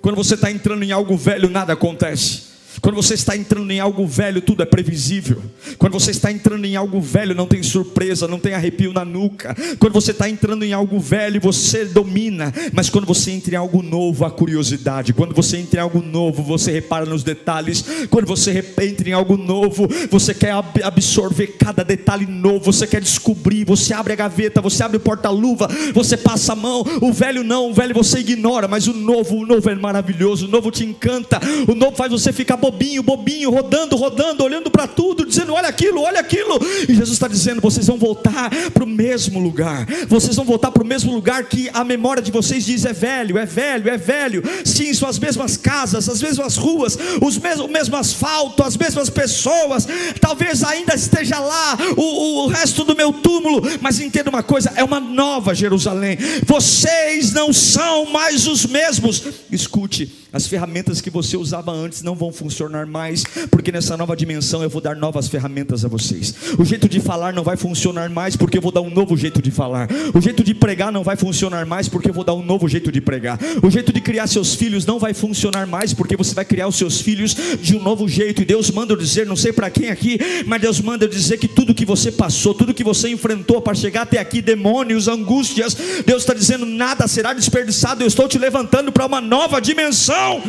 [0.00, 2.49] quando você está entrando em algo velho, nada acontece.
[2.80, 5.42] Quando você está entrando em algo velho, tudo é previsível.
[5.76, 9.56] Quando você está entrando em algo velho, não tem surpresa, não tem arrepio na nuca.
[9.78, 12.52] Quando você está entrando em algo velho, você domina.
[12.72, 15.12] Mas quando você entra em algo novo, a curiosidade.
[15.12, 17.84] Quando você entra em algo novo, você repara nos detalhes.
[18.08, 20.52] Quando você entra em algo novo, você quer
[20.82, 22.72] absorver cada detalhe novo.
[22.72, 23.64] Você quer descobrir.
[23.64, 26.84] Você abre a gaveta, você abre o porta-luva, você passa a mão.
[27.00, 28.68] O velho não, o velho você ignora.
[28.68, 30.46] Mas o novo, o novo é maravilhoso.
[30.46, 31.40] O novo te encanta.
[31.66, 36.02] O novo faz você ficar bobinho, bobinho, rodando, rodando, olhando para tudo, dizendo: olha aquilo,
[36.02, 36.58] olha aquilo.
[36.88, 40.82] E Jesus está dizendo: vocês vão voltar para o mesmo lugar, vocês vão voltar para
[40.82, 44.42] o mesmo lugar que a memória de vocês diz: é velho, é velho, é velho.
[44.64, 49.08] Sim, são as mesmas casas, as mesmas ruas, os mesmos, o mesmo asfalto, as mesmas
[49.08, 49.88] pessoas.
[50.20, 54.84] Talvez ainda esteja lá o, o resto do meu túmulo, mas entenda uma coisa: é
[54.84, 56.18] uma nova Jerusalém.
[56.46, 59.22] Vocês não são mais os mesmos.
[59.50, 64.62] Escute, as ferramentas que você usava antes não vão funcionar mais, porque nessa nova dimensão
[64.62, 66.34] eu vou dar novas ferramentas a vocês.
[66.58, 69.42] O jeito de falar não vai funcionar mais, porque eu vou dar um novo jeito
[69.42, 69.88] de falar.
[70.14, 72.92] O jeito de pregar não vai funcionar mais, porque eu vou dar um novo jeito
[72.92, 73.38] de pregar.
[73.62, 76.76] O jeito de criar seus filhos não vai funcionar mais, porque você vai criar os
[76.76, 78.42] seus filhos de um novo jeito.
[78.42, 81.38] E Deus manda eu dizer, não sei para quem aqui, mas Deus manda eu dizer
[81.38, 85.76] que tudo que você passou, tudo que você enfrentou para chegar até aqui, demônios, angústias,
[86.06, 88.02] Deus está dizendo: nada será desperdiçado.
[88.02, 90.42] Eu estou te levantando para uma nova dimensão dimensão.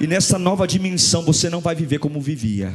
[0.00, 2.72] E nessa nova dimensão você não vai viver como vivia.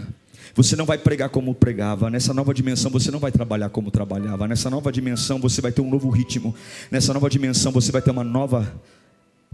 [0.54, 2.10] Você não vai pregar como pregava.
[2.10, 4.47] Nessa nova dimensão você não vai trabalhar como trabalhava.
[4.47, 6.56] Nessa nova dimensão você vai ter um novo ritmo.
[6.91, 8.71] Nessa nova dimensão você vai ter uma nova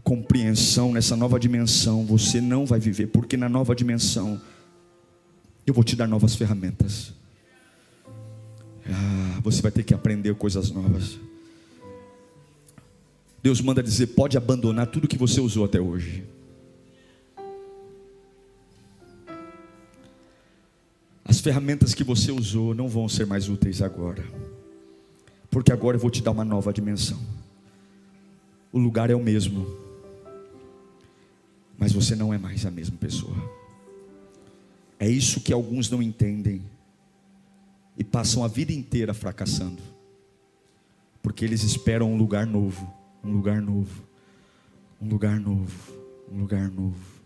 [0.03, 0.91] compreensão.
[0.91, 4.39] Nessa nova dimensão você não vai viver, porque na nova dimensão
[5.65, 7.13] eu vou te dar novas ferramentas.
[8.85, 11.17] Ah, você vai ter que aprender coisas novas.
[13.41, 16.23] Deus manda dizer: pode abandonar tudo que você usou até hoje.
[21.23, 24.23] As ferramentas que você usou não vão ser mais úteis agora,
[25.49, 27.19] porque agora eu vou te dar uma nova dimensão.
[28.71, 29.65] O lugar é o mesmo,
[31.77, 33.35] mas você não é mais a mesma pessoa.
[34.99, 36.61] É isso que alguns não entendem
[37.97, 39.81] e passam a vida inteira fracassando,
[41.23, 42.93] porque eles esperam um lugar novo,
[43.23, 44.03] um lugar novo,
[45.01, 45.97] um lugar novo,
[46.31, 47.21] um lugar novo,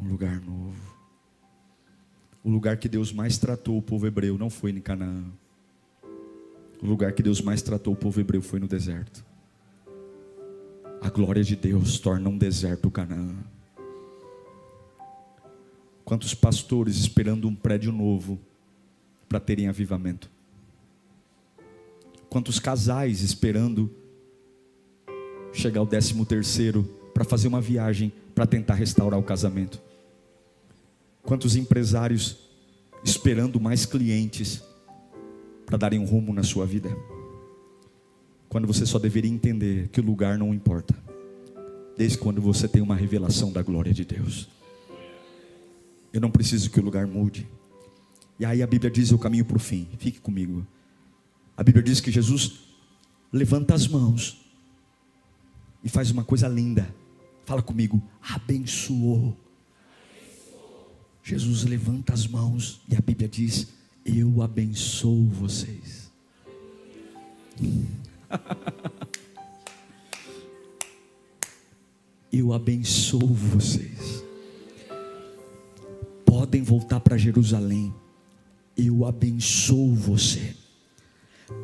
[0.00, 0.94] um lugar novo.
[2.42, 5.24] O lugar que Deus mais tratou o povo hebreu não foi em Canaã.
[6.82, 9.24] O lugar que Deus mais tratou o povo hebreu foi no deserto.
[11.00, 13.34] A glória de Deus torna um deserto Canaã.
[16.04, 18.38] Quantos pastores esperando um prédio novo
[19.26, 20.30] para terem avivamento?
[22.28, 23.90] Quantos casais esperando
[25.54, 26.82] chegar ao décimo terceiro
[27.14, 29.80] para fazer uma viagem para tentar restaurar o casamento?
[31.22, 32.36] Quantos empresários
[33.02, 34.62] esperando mais clientes
[35.64, 36.94] para darem um rumo na sua vida?
[38.48, 40.94] Quando você só deveria entender que o lugar não importa,
[41.96, 44.48] desde quando você tem uma revelação da glória de Deus.
[46.12, 47.48] Eu não preciso que o lugar mude.
[48.38, 49.88] E aí a Bíblia diz o caminho para o fim.
[49.98, 50.66] Fique comigo.
[51.56, 52.60] A Bíblia diz que Jesus
[53.32, 54.43] levanta as mãos
[55.84, 56.92] e faz uma coisa linda.
[57.44, 59.36] Fala comigo, abençoou.
[61.22, 63.68] Jesus levanta as mãos e a Bíblia diz:
[64.04, 66.10] Eu abençoo vocês.
[72.32, 74.24] Eu abençoo vocês.
[76.26, 77.94] Podem voltar para Jerusalém.
[78.76, 80.56] Eu abençoo você.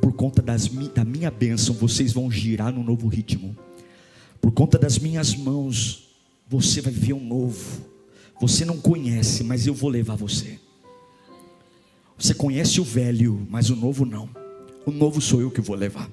[0.00, 3.56] Por conta das, da minha bênção, vocês vão girar no novo ritmo.
[4.40, 6.08] Por conta das minhas mãos,
[6.48, 7.84] você vai ver um novo.
[8.40, 10.58] Você não conhece, mas eu vou levar você.
[12.18, 14.28] Você conhece o velho, mas o novo não.
[14.86, 16.10] O novo sou eu que vou levar.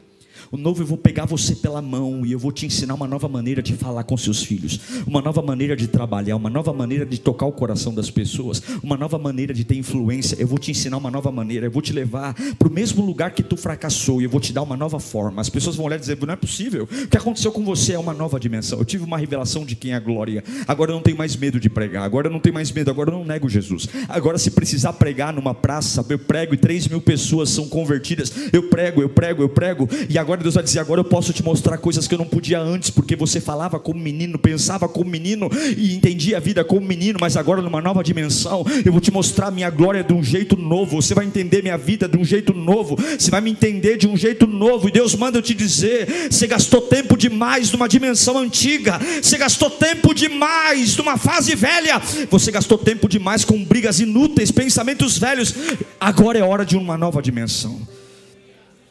[0.52, 3.28] O novo eu vou pegar você pela mão e eu vou te ensinar uma nova
[3.28, 7.20] maneira de falar com seus filhos, uma nova maneira de trabalhar, uma nova maneira de
[7.20, 10.36] tocar o coração das pessoas, uma nova maneira de ter influência.
[10.40, 13.32] Eu vou te ensinar uma nova maneira, eu vou te levar para o mesmo lugar
[13.32, 15.42] que tu fracassou e eu vou te dar uma nova forma.
[15.42, 16.84] As pessoas vão olhar e dizer: não é possível.
[16.84, 18.80] O que aconteceu com você é uma nova dimensão.
[18.80, 20.44] Eu tive uma revelação de quem é a glória.
[20.68, 22.04] Agora eu não tenho mais medo de pregar.
[22.04, 22.92] Agora eu não tenho mais medo.
[22.92, 23.88] Agora eu não nego Jesus.
[24.10, 28.34] Agora se precisar pregar numa praça, eu prego e três mil pessoas são convertidas.
[28.52, 29.88] Eu prego, eu prego, eu prego.
[30.10, 32.60] E agora Deus vai dizer: agora eu posso te mostrar coisas que eu não podia
[32.60, 37.18] antes, porque você falava como menino, pensava como menino e entendia a vida como menino,
[37.22, 41.02] mas agora numa nova dimensão, eu vou te mostrar minha glória de um jeito novo.
[41.02, 42.98] Você vai entender minha vida de um jeito novo.
[43.18, 44.88] Você vai me entender de um jeito novo.
[44.88, 49.70] E Deus manda eu te dizer: você gastou tempo demais numa dimensão antiga, você gastou
[49.70, 55.54] tempo demais numa fase velha, você gastou tempo demais com brigas inúteis, pensamentos velhos.
[56.00, 57.87] Agora é hora de uma nova dimensão.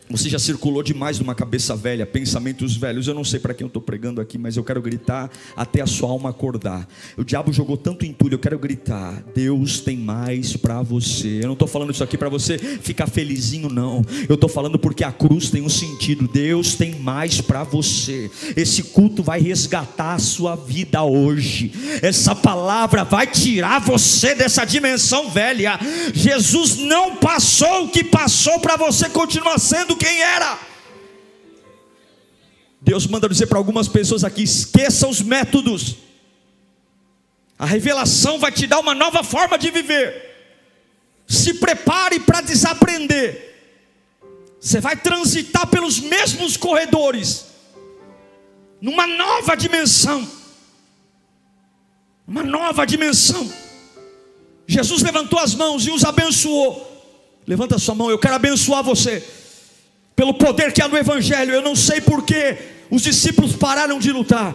[0.09, 3.09] Você já circulou demais numa cabeça velha, pensamentos velhos.
[3.09, 5.87] Eu não sei para quem eu estou pregando aqui, mas eu quero gritar até a
[5.87, 6.87] sua alma acordar.
[7.17, 11.41] O diabo jogou tanto entulho, eu quero gritar: Deus tem mais para você.
[11.41, 14.05] Eu não estou falando isso aqui para você ficar felizinho, não.
[14.29, 16.29] Eu estou falando porque a cruz tem um sentido.
[16.29, 18.31] Deus tem mais para você.
[18.57, 21.73] Esse culto vai resgatar a sua vida hoje.
[22.01, 25.81] Essa palavra vai tirar você dessa dimensão velha.
[26.15, 30.59] Jesus não passou o que passou para você continuar sendo quem era.
[32.81, 35.97] Deus manda dizer para algumas pessoas aqui: esqueça os métodos.
[37.59, 40.25] A revelação vai te dar uma nova forma de viver.
[41.27, 43.45] Se prepare para desaprender.
[44.61, 47.47] Você vai transitar pelos mesmos corredores,
[48.81, 50.29] numa nova dimensão.
[52.27, 53.53] Uma nova dimensão.
[54.67, 56.93] Jesus levantou as mãos e os abençoou.
[57.47, 59.25] Levanta sua mão, eu quero abençoar você
[60.17, 61.53] pelo poder que há no Evangelho.
[61.53, 62.57] Eu não sei porque
[62.91, 64.55] os discípulos pararam de lutar.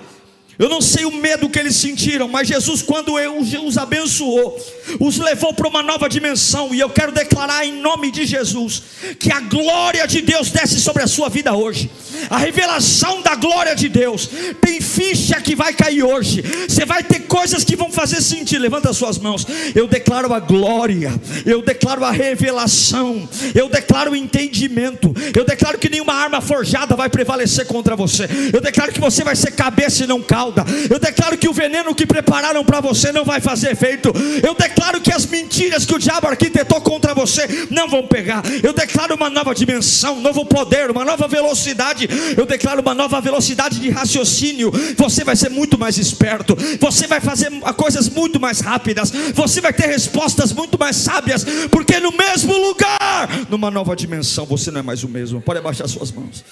[0.59, 4.59] Eu não sei o medo que eles sentiram, mas Jesus, quando os abençoou,
[4.99, 6.73] os levou para uma nova dimensão.
[6.73, 8.83] E eu quero declarar em nome de Jesus
[9.17, 11.89] que a glória de Deus desce sobre a sua vida hoje.
[12.29, 14.29] A revelação da glória de Deus
[14.61, 16.43] tem ficha que vai cair hoje.
[16.67, 18.61] Você vai ter coisas que vão fazer sentido.
[18.61, 19.45] Levanta as suas mãos.
[19.75, 21.13] Eu declaro a glória.
[21.45, 23.27] Eu declaro a revelação.
[23.55, 25.13] Eu declaro o entendimento.
[25.35, 28.27] Eu declaro que nenhuma arma forjada vai prevalecer contra você.
[28.53, 30.65] Eu declaro que você vai ser cabeça e não cauda.
[30.89, 34.11] Eu declaro que o veneno que prepararam para você não vai fazer efeito.
[34.43, 38.43] Eu declaro que as mentiras que o diabo arquitetou contra você não vão pegar.
[38.63, 42.00] Eu declaro uma nova dimensão, um novo poder, uma nova velocidade.
[42.37, 44.71] Eu declaro uma nova velocidade de raciocínio.
[44.97, 46.55] Você vai ser muito mais esperto.
[46.79, 49.11] Você vai fazer coisas muito mais rápidas.
[49.33, 51.45] Você vai ter respostas muito mais sábias.
[51.71, 55.41] Porque no mesmo lugar, numa nova dimensão, você não é mais o mesmo.
[55.41, 56.43] Pode abaixar suas mãos.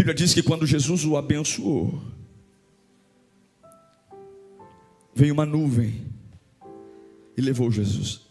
[0.00, 2.00] Bíblia diz que quando Jesus o abençoou,
[5.14, 6.06] veio uma nuvem
[7.36, 8.22] e levou Jesus.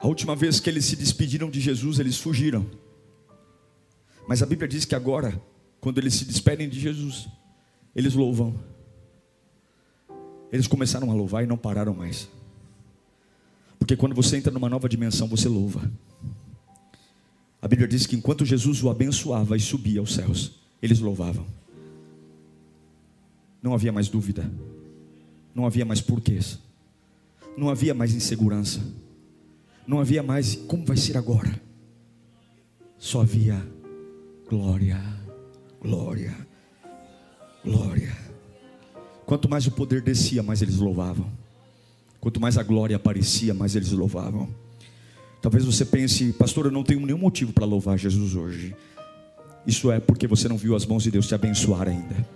[0.00, 2.64] A última vez que eles se despediram de Jesus, eles fugiram.
[4.28, 5.40] Mas a Bíblia diz que agora,
[5.80, 7.28] quando eles se despedem de Jesus,
[7.96, 8.54] eles louvam.
[10.52, 12.28] Eles começaram a louvar e não pararam mais.
[13.78, 15.90] Porque quando você entra numa nova dimensão, você louva.
[17.60, 21.44] A Bíblia diz que enquanto Jesus o abençoava e subia aos céus, eles louvavam.
[23.60, 24.48] Não havia mais dúvida,
[25.52, 26.58] não havia mais porquês,
[27.56, 28.80] não havia mais insegurança,
[29.88, 31.50] não havia mais como vai ser agora.
[32.98, 33.66] Só havia
[34.46, 35.00] glória,
[35.80, 36.36] glória,
[37.64, 38.14] glória.
[39.24, 41.32] Quanto mais o poder descia, mais eles louvavam.
[42.20, 44.48] Quanto mais a glória aparecia, mais eles louvavam.
[45.40, 48.76] Talvez você pense, pastor, eu não tenho nenhum motivo para louvar Jesus hoje.
[49.66, 52.28] Isso é porque você não viu as mãos de Deus te abençoar ainda.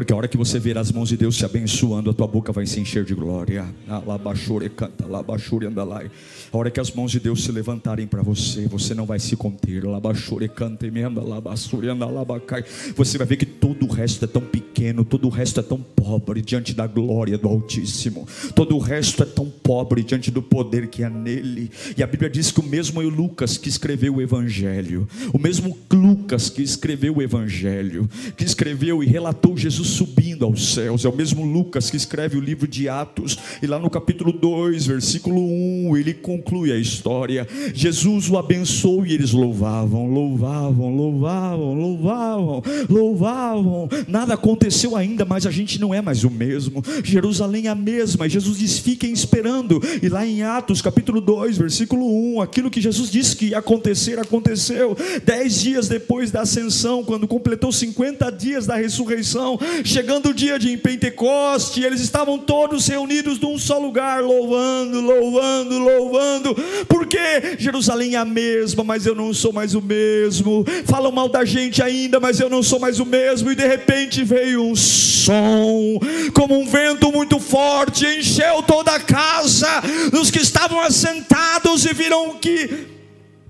[0.00, 2.50] Porque a hora que você ver as mãos de Deus se abençoando, a tua boca
[2.52, 3.66] vai se encher de glória.
[3.86, 4.00] A
[6.56, 9.82] hora que as mãos de Deus se levantarem para você, você não vai se conter.
[12.96, 15.76] Você vai ver que todo o resto é tão pequeno, todo o resto é tão
[15.76, 18.26] pobre diante da glória do Altíssimo.
[18.54, 21.70] Todo o resto é tão pobre diante do poder que há nele.
[21.94, 26.48] E a Bíblia diz que o mesmo Lucas que escreveu o Evangelho, o mesmo Lucas
[26.48, 31.04] que escreveu o Evangelho, que escreveu e relatou Jesus subindo aos céus.
[31.04, 34.86] É o mesmo Lucas que escreve o livro de Atos, e lá no capítulo 2,
[34.86, 37.46] versículo 1, ele conclui a história.
[37.74, 43.88] Jesus o abençoou e eles louvavam, louvavam, louvavam, louvavam, louvavam.
[44.08, 46.82] Nada aconteceu ainda, mas a gente não é mais o mesmo.
[47.04, 48.28] Jerusalém é a mesma.
[48.28, 49.80] Jesus diz: fiquem esperando.
[50.02, 54.18] E lá em Atos, capítulo 2, versículo 1, aquilo que Jesus disse que ia acontecer,
[54.18, 54.96] aconteceu.
[55.24, 60.76] Dez dias depois da ascensão, quando completou 50 dias da ressurreição, chegando o dia de
[60.76, 66.54] Pentecoste, eles estavam todos reunidos num só lugar, louvando, louvando, louvando,
[66.88, 70.64] porque Jerusalém é a mesma, mas eu não sou mais o mesmo.
[70.86, 73.50] Falam mal da gente ainda, mas eu não sou mais o mesmo.
[73.50, 75.98] E de repente veio um som,
[76.34, 79.68] como um vento muito forte, encheu toda a casa
[80.10, 82.88] dos que estavam assentados e viram que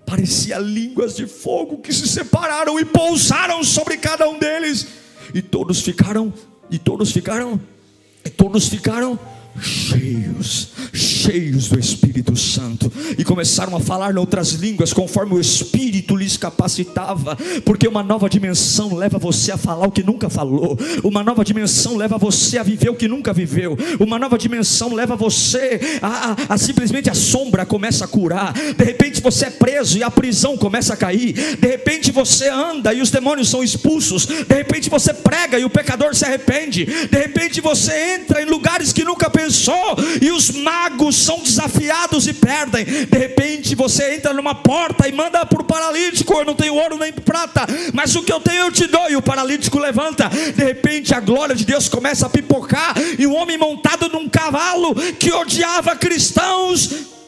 [0.05, 5.00] parecia línguas de fogo que se separaram e pousaram sobre cada um deles
[5.35, 6.33] e todos ficaram,
[6.71, 7.61] e todos ficaram,
[8.25, 9.19] e todos ficaram
[9.59, 16.17] cheios, cheios do Espírito Santo, e começaram a falar em outras línguas conforme o Espírito
[16.17, 21.23] lhes capacitava, porque uma nova dimensão leva você a falar o que nunca falou, uma
[21.23, 25.81] nova dimensão leva você a viver o que nunca viveu, uma nova dimensão leva você
[26.01, 30.03] a, a, a simplesmente a sombra começa a curar, de repente você é preso e
[30.03, 34.55] a prisão começa a cair, de repente você anda e os demônios são expulsos, de
[34.55, 39.05] repente você prega e o pecador se arrepende, de repente você entra em lugares que
[39.05, 42.85] nunca pensou pensou, e os magos são desafiados e perdem.
[42.85, 46.99] De repente você entra numa porta e manda para o paralítico: Eu não tenho ouro
[46.99, 49.11] nem prata, mas o que eu tenho eu te dou.
[49.11, 50.29] E o paralítico levanta.
[50.29, 54.95] De repente a glória de Deus começa a pipocar, e um homem montado num cavalo
[55.19, 57.20] que odiava cristãos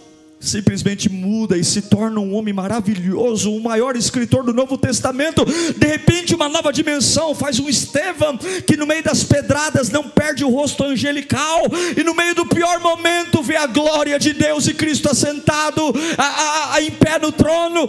[0.42, 5.44] simplesmente muda e se torna um homem maravilhoso, o maior escritor do Novo Testamento.
[5.44, 8.36] De repente, uma nova dimensão faz um Estevão
[8.66, 11.62] que no meio das pedradas não perde o rosto angelical,
[11.96, 15.82] e no meio do pior momento vê a glória de Deus e Cristo assentado
[16.18, 17.88] a, a, a, em pé no trono,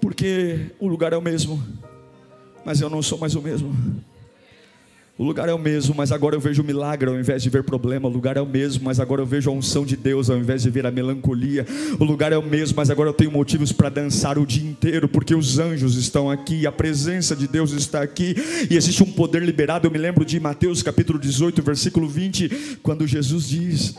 [0.00, 1.62] porque o lugar é o mesmo,
[2.64, 3.74] mas eu não sou mais o mesmo.
[5.16, 7.62] O lugar é o mesmo, mas agora eu vejo o milagre ao invés de ver
[7.62, 8.08] problema.
[8.08, 10.62] O lugar é o mesmo, mas agora eu vejo a unção de Deus ao invés
[10.62, 11.64] de ver a melancolia.
[12.00, 15.08] O lugar é o mesmo, mas agora eu tenho motivos para dançar o dia inteiro,
[15.08, 18.34] porque os anjos estão aqui, a presença de Deus está aqui
[18.68, 19.86] e existe um poder liberado.
[19.86, 23.94] Eu me lembro de Mateus capítulo 18, versículo 20, quando Jesus diz: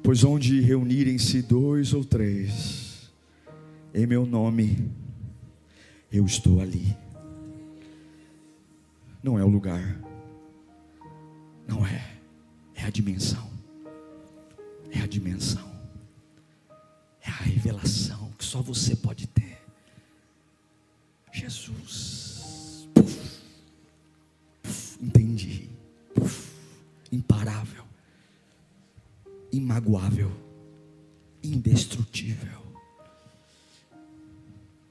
[0.00, 3.10] Pois onde reunirem-se dois ou três,
[3.92, 4.88] em meu nome,
[6.12, 7.05] eu estou ali
[9.26, 10.00] não é o lugar,
[11.66, 12.16] não é,
[12.76, 13.50] é a dimensão,
[14.88, 15.68] é a dimensão,
[17.20, 19.58] é a revelação que só você pode ter.
[21.32, 23.42] Jesus, puf,
[24.62, 25.70] puf, entendi,
[26.14, 26.52] puf,
[27.10, 27.84] imparável,
[29.50, 30.30] imagoável,
[31.42, 32.62] indestrutível.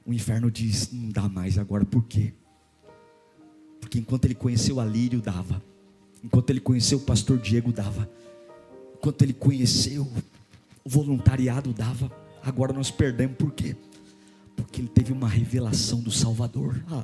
[0.04, 2.34] O inferno diz: não dá mais agora, por quê?
[3.96, 5.62] Porque enquanto ele conheceu a Lírio, dava.
[6.22, 8.08] Enquanto ele conheceu o pastor Diego, dava.
[8.94, 10.06] Enquanto ele conheceu
[10.84, 12.10] o voluntariado, dava.
[12.42, 13.74] Agora nós perdemos por quê?
[14.54, 16.84] Porque ele teve uma revelação do Salvador.
[16.90, 17.02] Ah,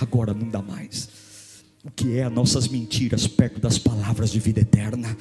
[0.00, 1.08] Agora não dá mais
[1.84, 5.16] o que é as nossas mentiras perto das palavras de vida eterna,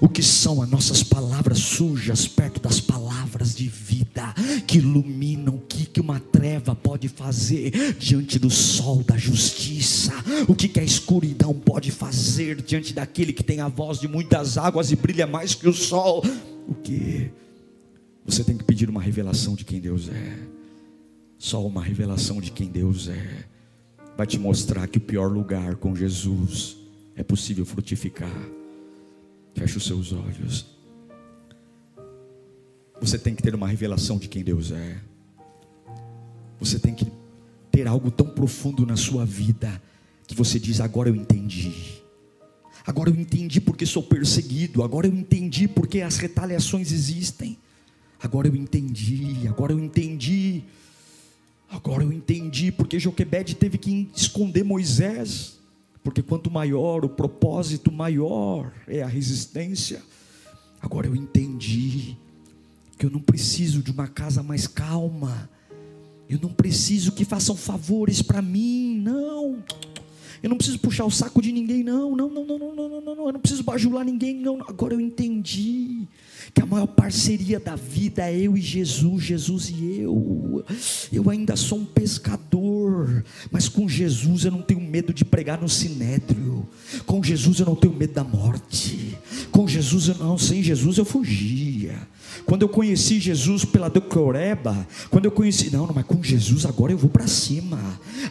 [0.00, 4.34] o que são as nossas palavras sujas perto das palavras de vida
[4.66, 10.12] que iluminam o que, que uma treva pode fazer diante do sol da justiça,
[10.48, 14.58] o que, que a escuridão pode fazer diante daquele que tem a voz de muitas
[14.58, 16.24] águas e brilha mais que o sol.
[16.66, 17.30] O que
[18.24, 20.38] você tem que pedir uma revelação de quem Deus é,
[21.38, 23.44] só uma revelação de quem Deus é
[24.20, 26.76] vai te mostrar que o pior lugar com Jesus
[27.16, 28.30] é possível frutificar.
[29.54, 30.66] Feche os seus olhos.
[33.00, 35.00] Você tem que ter uma revelação de quem Deus é.
[36.58, 37.10] Você tem que
[37.72, 39.80] ter algo tão profundo na sua vida
[40.26, 41.72] que você diz: agora eu entendi.
[42.86, 44.82] Agora eu entendi porque sou perseguido.
[44.82, 47.56] Agora eu entendi porque as retaliações existem.
[48.22, 49.48] Agora eu entendi.
[49.48, 50.64] Agora eu entendi
[51.70, 55.60] Agora eu entendi porque Joquebede teve que esconder Moisés,
[56.02, 60.02] porque quanto maior o propósito, maior é a resistência.
[60.82, 62.16] Agora eu entendi
[62.98, 65.48] que eu não preciso de uma casa mais calma.
[66.28, 69.62] Eu não preciso que façam favores para mim, não.
[70.42, 72.16] Eu não preciso puxar o saco de ninguém, não.
[72.16, 73.26] Não, não, não, não, não, não, não.
[73.26, 74.60] Eu não preciso bajular ninguém, não.
[74.62, 76.08] Agora eu entendi
[76.52, 80.64] que a maior parceria da vida é eu e Jesus, Jesus e eu.
[81.12, 85.68] Eu ainda sou um pescador, mas com Jesus eu não tenho medo de pregar no
[85.68, 86.68] sinédrio.
[87.06, 89.16] Com Jesus eu não tenho medo da morte.
[89.50, 91.79] Com Jesus eu não, sem Jesus eu fugia.
[92.50, 96.90] Quando eu conheci Jesus pela Decoreba, quando eu conheci, não, não, mas com Jesus agora
[96.90, 97.78] eu vou para cima.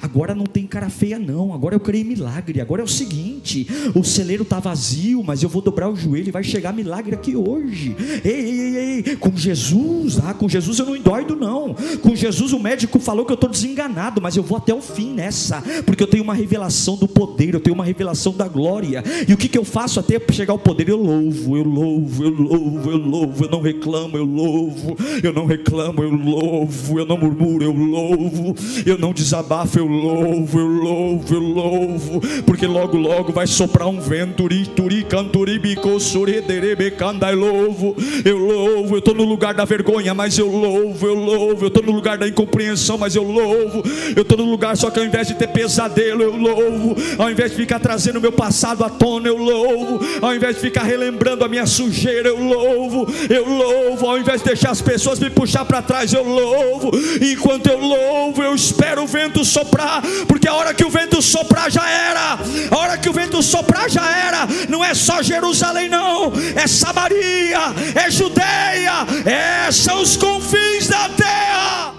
[0.01, 1.53] Agora não tem cara feia não.
[1.53, 2.59] Agora eu creio em milagre.
[2.59, 3.65] Agora é o seguinte,
[3.95, 7.33] o celeiro tá vazio, mas eu vou dobrar o joelho e vai chegar milagre aqui
[7.33, 7.95] hoje.
[8.25, 9.15] Ei, ei, ei, ei.
[9.15, 11.73] com Jesus, ah, com Jesus eu não endoido não.
[12.01, 15.13] Com Jesus o médico falou que eu estou desenganado, mas eu vou até o fim
[15.13, 19.01] nessa, porque eu tenho uma revelação do poder, eu tenho uma revelação da glória.
[19.25, 20.89] E o que, que eu faço até chegar ao poder?
[20.89, 24.97] Eu louvo, eu louvo, eu louvo, eu louvo, eu não reclamo eu louvo.
[25.23, 26.99] Eu não reclamo, eu louvo.
[26.99, 28.55] Eu não murmuro, eu louvo.
[28.85, 32.21] Eu não desabafo, eu louvo, eu louvo, eu louvo.
[32.45, 34.47] Porque logo, logo vai soprar um vento.
[34.75, 35.05] Turi,
[36.91, 37.95] canda, eu louvo.
[38.23, 38.95] Eu louvo.
[38.95, 41.63] Eu estou no lugar da vergonha, mas eu louvo, eu louvo.
[41.63, 43.83] Eu estou no lugar da incompreensão, mas eu louvo.
[44.15, 46.95] Eu estou no lugar só que ao invés de ter pesadelo, eu louvo.
[47.17, 49.99] Ao invés de ficar trazendo meu passado à tona, eu louvo.
[50.21, 53.07] Ao invés de ficar relembrando a minha sujeira, eu louvo.
[53.29, 56.91] Eu louvo louvo, ao invés de deixar as pessoas me puxar para trás, eu louvo.
[57.21, 61.21] E enquanto eu louvo, eu espero o vento soprar, porque a hora que o vento
[61.21, 62.39] soprar já era.
[62.69, 64.47] A hora que o vento soprar já era.
[64.67, 66.31] Não é só Jerusalém, não.
[66.55, 67.59] É Samaria,
[67.95, 71.98] é Judeia, é, são os confins da terra.